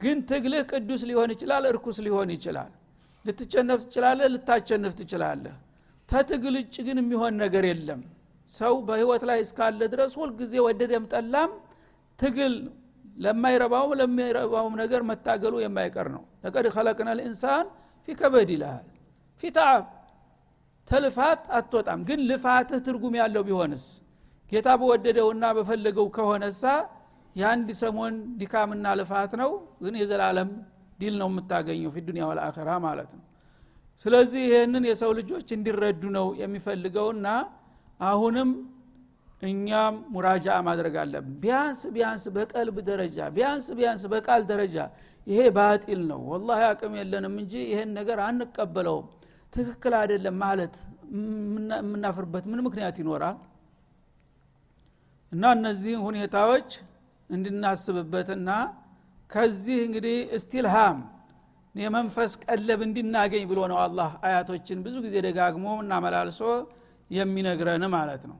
ግን 0.00 0.18
ትግልህ 0.30 0.62
ቅዱስ 0.70 1.02
ሊሆን 1.10 1.30
ይችላል 1.34 1.64
እርኩስ 1.70 1.98
ሊሆን 2.06 2.30
ይችላል። 2.34 2.70
ልትቸነፍ 3.24 3.80
ትችላለህ 3.84 4.26
ልታቸንፍ 4.34 4.92
ትችላለህ። 5.00 5.54
ተትግል 6.08 6.54
ውጭ 6.60 6.76
ግን 6.86 6.96
የሚሆን 7.02 7.34
ነገር 7.42 7.64
የለም። 7.70 8.00
ሰው 8.48 8.74
በህይወት 8.88 9.22
ላይ 9.30 9.38
እስካለ 9.44 9.80
ድረስ 9.92 10.12
ሁልጊዜ 10.20 10.54
ወደደም 10.66 11.04
ጠላም 11.12 11.50
ትግል 12.18 12.54
ለማይረባውም 13.16 13.92
ለሚረባውም 14.00 14.74
ነገር 14.82 15.02
መታገሉ 15.10 15.54
የማይቀር 15.62 16.08
ነው። 16.14 16.22
ለቀድ 16.44 16.66
ከለቅነ 16.74 17.08
ልኢንሳን 17.18 17.66
ፊ 18.08 18.14
ከበድ 18.20 18.50
ይልሃል። 18.54 18.86
ፊ 19.42 19.50
ተዓብ 19.56 19.84
ተልፋት 20.88 21.42
አትወጣም። 21.56 22.00
ግን 22.08 22.20
ልፋትህ 22.30 22.80
ትርጉም 22.86 23.14
ያለው 23.20 23.42
ቢሆንስ? 23.48 23.84
ጌታ 24.52 24.68
በወደደውና 24.80 25.44
በፈለገው 25.56 26.06
ከሆነሳ 26.16 26.62
የአንድ 27.36 27.68
ሰሞን 27.80 28.14
ድካምና 28.40 28.86
ልፋት 29.00 29.32
ነው 29.42 29.50
ግን 29.82 29.94
የዘላለም 30.00 30.50
ድል 30.98 31.14
ነው 31.20 31.28
የምታገኘው 31.30 31.90
في 31.94 32.02
الدنيا 32.08 32.24
والآخرة 32.30 32.70
ማለት 32.84 33.10
ነው። 33.16 33.22
ስለዚህ 34.04 34.42
ይህንን 34.48 34.84
የሰው 34.90 35.10
ልጆች 35.18 35.48
እንዲረዱ 35.56 36.02
ነው 36.16 36.26
የሚፈልገውና 36.40 37.26
አሁንም 38.00 38.50
እኛም 39.42 39.94
مراجعة 40.14 40.46
ማድረግ 40.66 40.94
አለብን። 41.02 41.32
ቢያንስ 41.42 41.80
ቢያንስ 41.94 42.24
በቀልብ 42.36 42.76
ደረጃ 42.90 43.18
ቢያንስ 43.36 43.66
ቢያንስ 43.78 44.02
በቃል 44.12 44.42
ደረጃ 44.50 44.76
ይሄ 45.26 45.40
باطل 45.56 46.00
ነው። 46.10 46.20
والله 46.30 46.60
አቅም 46.68 46.94
የለንም 47.00 47.34
እንጂ 47.42 47.54
ይሄን 47.70 47.90
ነገር 47.98 48.18
አንቀበለውም። 48.26 49.08
ትክክል 49.52 49.94
አይደለም 50.00 50.36
ማለት 50.44 50.76
የምናፍርበት 51.12 52.44
ምን 52.50 52.60
ምክንያት 52.66 52.96
ይኖራል? 53.02 53.36
እና 55.32 55.44
እነዚህ 55.56 55.94
ሁኔታዎች 56.06 56.70
እንድናስብበትና 57.32 58.48
ከዚህ 59.30 59.78
እንግዲህ 59.86 60.16
እስቲልሃም 60.38 60.98
የመንፈስ 61.74 62.32
ቀለብ 62.44 62.80
እንድናገኝ 62.86 63.44
ብሎ 63.50 63.60
ነው 63.70 63.78
አላህ 63.84 64.10
አያቶችን 64.26 64.78
ብዙ 64.86 64.96
ጊዜ 65.04 65.14
ደጋግሞ 65.26 65.66
እናመላልሶ 65.82 66.40
የሚነግረን 67.10 67.84
ማለት 67.94 68.22
ነው። 68.30 68.38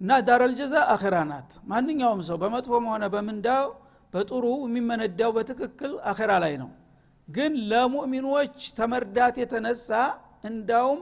እና 0.00 0.18
ዳረል 0.26 0.52
ጀዛ 0.58 0.74
አኸራ 0.94 1.16
ናት። 1.30 1.50
ማንኛውም 1.70 2.20
ሰው 2.28 2.36
በመጥፎም 2.42 2.86
ሆነ 2.92 3.04
በምንዳው 3.14 3.66
በጥሩ 4.12 4.44
የሚመነዳው 4.64 5.30
በትክክል 5.36 5.92
አኸራ 6.10 6.32
ላይ 6.44 6.54
ነው። 6.62 6.70
ግን 7.28 7.52
ለሙእሚኖች 7.70 8.58
ተመርዳት 8.78 9.36
የተነሳ 9.42 9.88
እንዳውም 10.50 11.00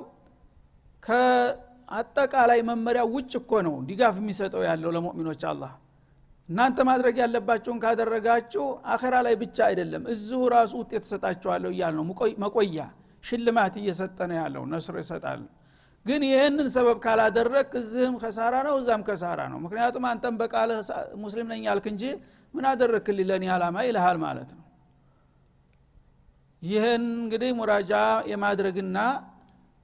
ከአጠቃላይ 1.03 2.61
መመሪያ 2.69 3.03
ውጭ 3.15 3.33
እኮ 3.41 3.53
ነው 3.67 3.75
ድጋፍ 3.89 4.17
የሚሰጠው 4.21 4.63
ያለው 4.69 4.93
ለሙእሚኖች 4.97 5.43
አላህ 5.51 5.73
እናንተ 6.49 6.79
ማድረግ 6.89 7.17
ያለባቸውን 7.23 7.79
ካደረጋችሁ 7.83 8.65
አኸራ 8.95 9.15
ላይ 9.27 9.35
ብቻ 9.43 9.59
አይደለም 9.69 10.03
እዚሁ 10.15 10.41
ራሱ 10.55 10.73
ውጤት 10.81 11.05
እሰጣቸዋለሁ 11.07 11.71
እያል 11.75 11.95
ነው። 11.99 12.05
መቆያ 12.45 12.79
ሽልማት 13.25 13.75
እየሰጠ 13.83 14.19
ነው 14.31 14.37
ያለው 14.41 14.65
ነስር 14.73 14.97
ይሰጣል። 15.03 15.43
ግን 16.07 16.23
ይህንን 16.29 16.67
ሰበብ 16.75 16.99
ካላደረግ 17.05 17.69
እዚህም 17.81 18.17
ከሳራ 18.23 18.55
ነው 18.67 18.75
እዛም 18.81 19.03
ከሳራ 19.07 19.41
ነው። 19.53 19.59
ምክንያቱም 19.65 20.05
አንተም 20.11 20.35
በቃልህ 20.41 20.81
ሙስሊም 21.23 21.47
ነኝ 21.53 21.63
ያልክ 21.69 21.87
እንጂ 21.93 22.03
ምን 22.55 22.65
አደረግክልኝ 22.71 23.27
ለእኔ 23.31 23.45
አላማ 23.55 23.77
ይልሃል 23.87 24.19
ማለት 24.25 24.51
ነው። 24.57 24.65
ይህን 26.63 27.07
እንግዲህ 27.19 27.51
ሙራጃ 27.59 27.93
የማድረግና 28.33 28.99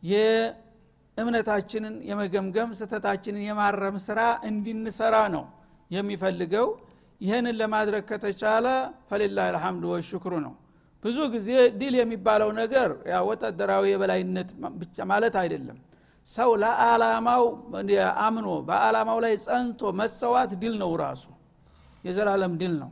የእምነታችንን 0.03 1.97
የመገምገም 2.11 2.71
ስተታችንን 2.79 3.43
የማረም 3.49 3.97
ስራ 4.07 4.21
እንድንሰራ 4.51 5.17
ነው 5.35 5.45
የሚፈልገው 5.91 6.67
ይህንን 7.21 7.55
ለማድረግ 7.61 8.03
ከተቻለ 8.11 8.67
ፈሊላ 9.09 9.39
ልሐምዱ 9.55 9.85
ወሽክሩ 9.95 10.33
ነው። 10.45 10.55
ብዙ 11.05 11.19
ጊዜ 11.35 11.49
ድል 11.81 11.95
የሚባለው 12.01 12.51
ነገር 12.61 12.89
ወታደራዊ 13.29 13.85
የበላይነት 13.93 14.49
ብቻ 14.81 14.97
ማለት 15.11 15.35
አይደለም። 15.43 15.79
ሰው 16.29 16.51
ለአላማው 16.63 17.45
አምኖ 18.25 18.49
በአላማው 18.69 19.19
ላይ 19.25 19.35
ጸንቶ 19.45 19.81
መሰዋት 20.01 20.51
ድል 20.63 20.75
ነው 20.83 20.91
ራሱ። 21.03 21.25
የዘላለም 22.05 22.53
ድል 22.61 22.75
ነው። 22.83 22.91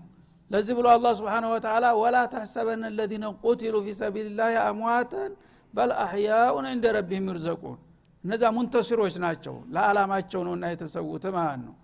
ለዚህ 0.50 0.74
ብሎ 0.78 0.86
አላ 0.92 1.06
ስብሓን 1.18 1.44
ወተላ 1.52 1.86
ወላ 2.00 2.16
ተሕሰበን 2.32 2.82
ለዚነ 2.98 3.24
ቁትሉ 3.42 3.74
ፊ 3.84 3.94
ሰቢልላህ 4.00 4.54
አምዋተን 4.64 5.32
በል 5.74 5.90
አሕያኡን 6.04 6.66
እንደ 6.72 6.84
ረቢህም 6.96 7.26
ይርዘቁን። 7.30 7.78
እነዛ 8.24 8.44
ሙንተሲሮች 8.56 9.16
ናቸው። 9.24 9.54
ለአላማቸው 9.74 10.40
ነውና 10.46 10.64
የተሰዉት 10.72 11.24
ማለት 11.36 11.60
ነው 11.66 11.74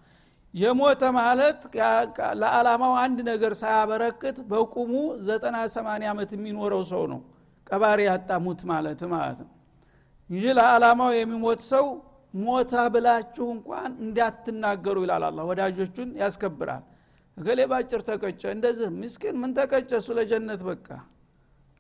የሞተ 0.54 1.02
ማለት 1.16 1.60
ለዓላማው 2.40 2.92
አንድ 3.02 3.18
ነገር 3.30 3.52
ሳያበረክት 3.60 4.36
በቁሙ 4.50 4.92
ዘጠና 5.28 5.56
ሰማንያ 5.74 6.08
ዓመት 6.12 6.30
የሚኖረው 6.36 6.82
ሰው 6.92 7.02
ነው። 7.12 7.20
ቀባሪ 7.66 8.00
ያጣሙት 8.08 8.60
ማለት 8.70 9.00
ማለት 9.14 9.38
ነው። 9.44 9.50
እንጂ 10.30 10.44
ለዓላማው 10.58 11.10
የሚሞት 11.16 11.62
ሰው 11.72 11.86
ሞታ 12.34 12.74
ብላችሁ 12.94 13.46
እንኳን 13.56 13.90
እንዳትናገሩ 14.04 14.96
ይላል 15.04 15.24
አላ 15.28 15.40
ወዳጆቹን 15.50 16.08
ያስከብራል። 16.22 16.84
እገሌ 17.36 17.60
ባጭር 17.70 18.00
ተቀጨ 18.08 18.42
እንደዚህ 18.56 18.88
ምስኪን 18.96 19.36
ምን 19.42 19.50
ተቀጨ? 19.58 19.90
እሱ 20.00 20.08
ለጀነት 20.18 20.60
በቃ። 20.68 20.88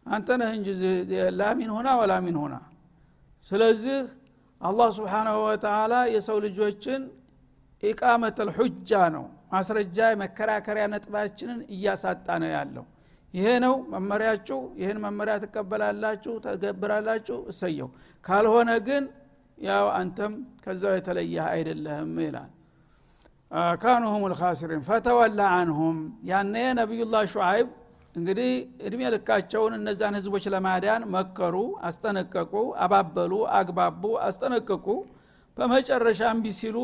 አንተ 0.06 0.28
ነህ 0.40 0.50
እንጂ 0.58 0.68
ላሚን 1.40 1.70
ሆና 1.74 1.88
ወላሚን 2.00 2.36
ሆና። 2.42 2.54
ስለዚህ 3.46 3.98
አላህ 4.60 4.88
ስብሓናሁ 4.98 5.36
ወተላ 5.46 5.94
የሰው 6.14 6.38
ልጆችን 6.44 7.00
ኢቃመት 7.84 8.38
ልሑጃ 8.48 8.90
ነው። 9.14 9.24
ማስረጃ 9.52 9.98
የመከራከሪያ 10.12 10.84
ነጥባችንን 10.92 11.60
እያሳጣ 11.74 12.26
ነው 12.42 12.50
ያለው። 12.54 12.84
ይሄ 13.34 13.46
ነው 13.64 13.74
መመሪያችሁ። 13.92 14.58
ይህን 14.80 14.98
መመሪያ 15.04 15.34
ትቀበላላችሁ 15.44 16.34
ተገብራላችሁ። 16.44 17.38
እሰየው። 17.52 17.88
ካልሆነ 18.24 18.70
ግን 18.86 19.04
ያው 19.58 19.86
አንተም 19.98 20.32
ከዛው 20.64 20.92
የተለየ 20.96 21.36
አይደለህም 21.50 22.12
ይላል። 22.24 22.50
ካኑ 23.82 24.04
ሁም 24.12 24.22
ልካሲሪን 24.32 24.82
ፈተወላ 24.86 25.40
አንሁም። 25.58 25.98
ያነ 26.30 26.54
ነቢዩላህ 26.78 27.24
ሹዓይብ 27.34 27.68
እንግዲህ 28.14 28.50
እድሜ 28.86 29.00
ልካቸውን 29.14 29.72
እነዛን 29.78 30.14
ህዝቦች 30.18 30.44
ለማዳን 30.54 31.02
መከሩ 31.14 31.54
አስጠነቀቁ 31.88 32.52
አባበሉ 32.84 33.32
አግባቡ 33.58 34.02
አስጠነቀቁ። 34.26 34.86
በመጨረሻ 35.56 36.20
እምቢ 36.34 36.46
ሲሉ 36.60 36.76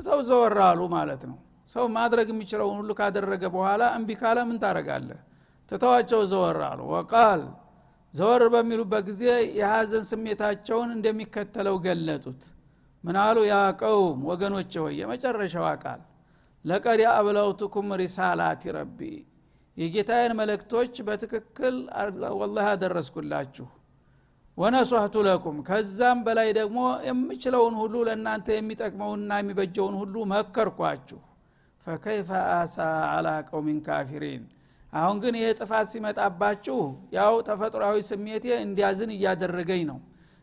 ትተው 0.00 0.20
ዘወራሉ 0.28 0.80
ማለት 0.92 1.22
ነው። 1.30 1.38
ሰው 1.70 1.84
ማድረግ 1.96 2.28
የሚችለውን 2.32 2.76
ሁሉ 2.80 2.90
ካደረገ 2.98 3.42
በኋላ 3.54 3.82
እምቢ 3.96 4.10
ካለ 4.20 4.38
ምን 4.48 4.58
ታረጋለህ 4.62 5.18
ትተዋቸው 5.70 6.20
ዘወራሉ 6.30 6.80
ወቃል 6.92 7.42
ዘወር 8.14 8.42
በሚሉበት 8.54 9.02
ጊዜ 9.08 9.24
የሀዘን 9.58 10.04
ስሜታቸውን 10.10 10.90
እንደሚከተለው 10.94 11.76
ገለጡት። 11.84 12.40
ምናሉ 13.04 13.36
ያ 13.48 13.58
ቀውም 13.82 14.18
ወገኖች 14.30 14.72
ሆይ 14.82 14.94
የመጨረሻዋ 15.00 15.68
ቃል 15.84 16.00
ለቀድ 16.64 17.02
አብለውትኩም 17.12 17.88
ሪሳላት 18.00 18.64
ረቢ 18.76 18.98
የጌታዬን 19.76 20.32
መልእክቶች 20.40 20.94
በትክክል 21.06 21.76
ወላህ 22.40 22.66
አደረስኩላችሁ 22.72 23.68
ወነሷህቱ 24.60 25.16
ለኩም 25.26 25.56
ከዛም 25.66 26.18
በላይ 26.26 26.48
ደግሞ 26.58 26.78
የምችለውን 27.06 27.74
ሁሉ 27.80 27.94
ለእናንተ 28.08 28.48
የሚጠቅመውንና 28.56 29.38
የሚበጀውን 29.40 29.94
ሁሉ 30.00 30.14
መከርኳችሁ። 30.32 31.20
ፈከይፈ 31.86 32.30
አሳ 32.56 32.76
አላ 33.12 33.28
ቀውሚን 33.48 33.78
ካፊሪን። 33.86 34.42
አሁን 34.92 35.16
ግን 35.22 35.34
ይሄ 35.40 35.48
ጥፋት 35.58 35.86
ሲመጣባችሁ 35.92 36.78
ያው 37.16 37.34
ተፈጥሯዊ 37.48 37.98
ስሜቴ 38.08 38.46
እንዲያዝን 38.64 39.12
እያደረገኝ 39.16 39.82
ነው። 39.90 39.98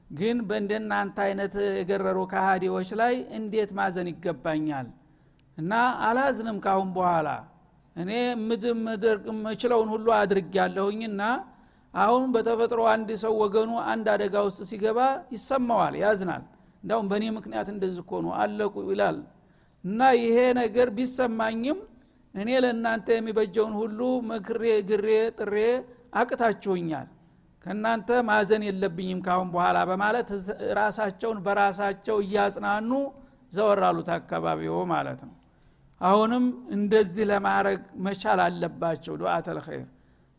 ግን 0.10 0.38
በእንደናንተ 0.50 1.18
አይነት 1.26 1.56
የገረሩ 1.78 2.20
ካሃዲዎች 2.32 2.90
ላይ 3.02 3.14
እንዴት 3.40 3.72
ማዘን 3.80 4.10
ይገባኛል? 4.12 4.88
እና 5.58 5.74
አላዝንም 6.08 6.58
ካሁን 6.66 6.90
በኋላ። 6.96 7.30
እኔ 7.96 8.12
ምድር 8.86 9.18
የምችለውን 9.30 9.90
ሁሉ 9.94 10.08
አድርግ 10.20 10.52
ያለሁኝና 10.60 11.22
አሁን 11.93 12.23
በተፈጥሮ 12.34 12.82
አንድ 12.93 13.10
ሰው 13.21 13.34
ወገኑ 13.41 13.71
አንድ 13.91 14.08
አደጋ 14.13 14.36
ውስጥ 14.47 14.62
ሲገባ 14.69 15.00
ይሰማዋል 15.34 15.95
ያዝናል። 16.02 16.43
እንዳውም 16.84 17.08
በእኔ 17.12 17.26
ምክንያት 17.38 17.67
እንደዚህ 17.73 18.04
ነው 18.26 18.34
አለቁ 18.41 18.76
ይላል። 18.89 19.17
እና 19.84 20.02
ይሄ 20.19 20.38
ነገር 20.60 20.88
ቢሰማኝም 20.97 21.80
እኔ 22.34 22.50
ለእናንተ 22.63 23.08
የሚበጀውን 23.17 23.73
ሁሉ 23.82 24.00
መክሬ 24.30 24.63
ግሬ 24.89 25.08
ጥሬ 25.39 25.56
አቅታችሁኛል። 26.21 27.08
ከእናንተ 27.65 28.10
ማዘን 28.28 28.63
የለብኝም 28.67 29.19
ካሁን 29.26 29.47
በኋላ 29.54 29.78
በማለት 29.89 30.30
ራሳቸውን 30.80 31.39
በራሳቸው 31.45 32.17
እያጽናኑ 32.26 32.91
ዘወራሉት 33.54 34.10
አካባቢው 34.17 34.78
ማለት 34.91 35.19
ነው። 35.28 35.34
አሁንም 36.02 36.45
እንደዚህ 36.71 37.26
ለማድረግ 37.32 37.80
መቻል 38.06 38.39
አለባቸው 38.45 39.13
ዱአተል 39.21 39.60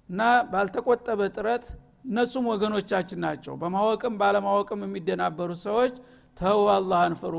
እና 0.09 0.21
ባልተቆጠበ 0.51 1.21
ጥረት 1.37 1.65
እነሱም 2.05 2.45
ወገኖቻችን 2.53 3.21
ናቸው። 3.25 3.55
በማወቅም 3.63 4.15
ባለማወቅም 4.21 4.83
የሚደናበሩት 4.87 5.61
ሰዎች 5.67 5.95
ተው 6.37 6.61
አላህን 6.75 7.15
ፍሩ። 7.23 7.35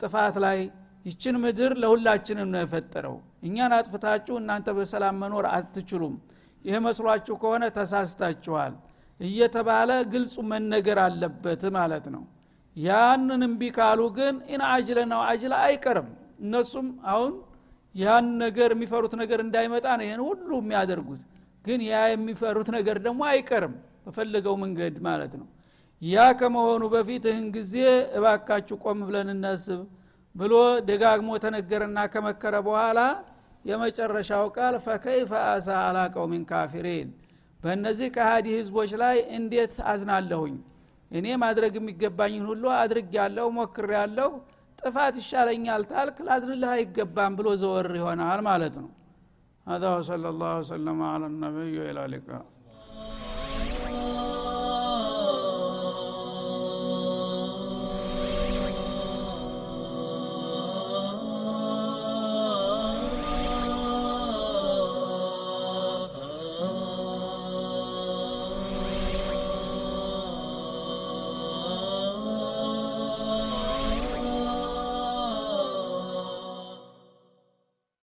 ጥፋት 0.00 0.36
ላይ 0.44 0.58
ይችን 1.04 1.36
ምድር 1.42 1.72
ለሁላችንም 1.82 2.48
ነው 2.54 2.60
የፈጠረው። 2.62 3.16
እኛን 3.46 3.72
አጥፍታችሁ 3.76 4.34
እናንተ 4.40 4.68
በሰላም 4.78 5.18
መኖር 5.22 5.46
አትችሉም። 5.52 6.14
ይህ 6.64 6.78
መስሏችሁ 6.86 7.34
ከሆነ 7.42 7.64
ተሳስታችኋል። 7.76 8.72
እየተባለ 9.20 9.90
ግልጹ 10.12 10.34
መነገር 10.50 10.98
አለበት 11.04 11.62
ማለት 11.76 12.06
ነው። 12.14 12.22
ያንን 12.76 13.42
እምቢ 13.46 13.62
ካሉ 13.76 14.00
ግን 14.18 14.34
ኢን 14.52 14.62
አጅለ 14.70 14.98
ነው 15.12 15.20
አጅለ 15.30 15.52
አይቀርም። 15.64 16.08
እነሱም 16.40 16.86
አሁን 17.12 17.32
ያን 17.94 18.26
ነገር 18.42 18.70
የሚፈሩት 18.74 19.14
ነገር 19.22 19.38
እንዳይመጣ 19.44 19.86
ነው 19.98 20.06
ይህን 20.06 20.22
ሁሉ 20.28 20.50
የሚያደርጉት 20.60 21.22
ግን 21.64 21.80
ያ 21.86 22.02
የሚፈሩት 22.10 22.68
ነገር 22.76 22.98
ደግሞ 23.06 23.20
አይቀርም 23.30 23.74
በፈለገው 24.04 24.54
መንገድ 24.62 24.94
ማለት 25.06 25.32
ነው። 25.40 25.48
ያ 26.02 26.18
ከመሆኑ 26.40 26.82
በፊት 26.94 27.24
ይህን 27.30 27.46
ጊዜ 27.56 27.74
እባካችሁ 28.18 28.76
ቆም 28.84 29.00
ብለን 29.08 29.28
እናስብ 29.34 29.80
ብሎ 30.34 30.54
ደጋግሞ 30.88 31.30
ተነገረና 31.44 31.98
ከመከረ 32.12 32.54
በኋላ 32.66 33.00
የመጨረሻው 33.64 34.44
ቃል 34.56 34.74
ፈከይፈ 34.84 35.32
አሳ 35.48 35.68
አላ 35.86 35.98
ቀውሚን 36.14 36.44
ካፊሪን። 36.50 37.08
በእነዚህ 37.60 38.08
ከሃዲ 38.14 38.46
ህዝቦች 38.58 38.92
ላይ 39.02 39.16
እንዴት 39.38 39.74
አዝናለሁኝ? 39.90 40.54
እኔ 41.10 41.26
ማድረግ 41.42 41.72
የሚገባኝን 41.78 42.44
ሁሉ 42.50 42.64
አድርግ 42.78 43.10
ያለው 43.18 43.46
ሞክር 43.56 43.88
ያለው 43.98 44.30
ጥፋት 44.78 45.14
ይሻለኛል 45.20 45.82
ታልክ 45.90 46.18
ላዝንልህ 46.28 46.70
አይገባም 46.76 47.32
ብሎ 47.38 47.48
ዘወር 47.62 47.88
ይሆናል 47.98 48.40
ማለት 48.48 48.74
ነው 48.82 48.88
هذا 49.70 49.88
وصلى 49.96 50.28
الله 50.28 50.52
وسلم 50.58 50.98
على 51.02 51.26
النبي 51.26 51.72
وإلى 51.80 52.00
اللقاء 52.04 52.44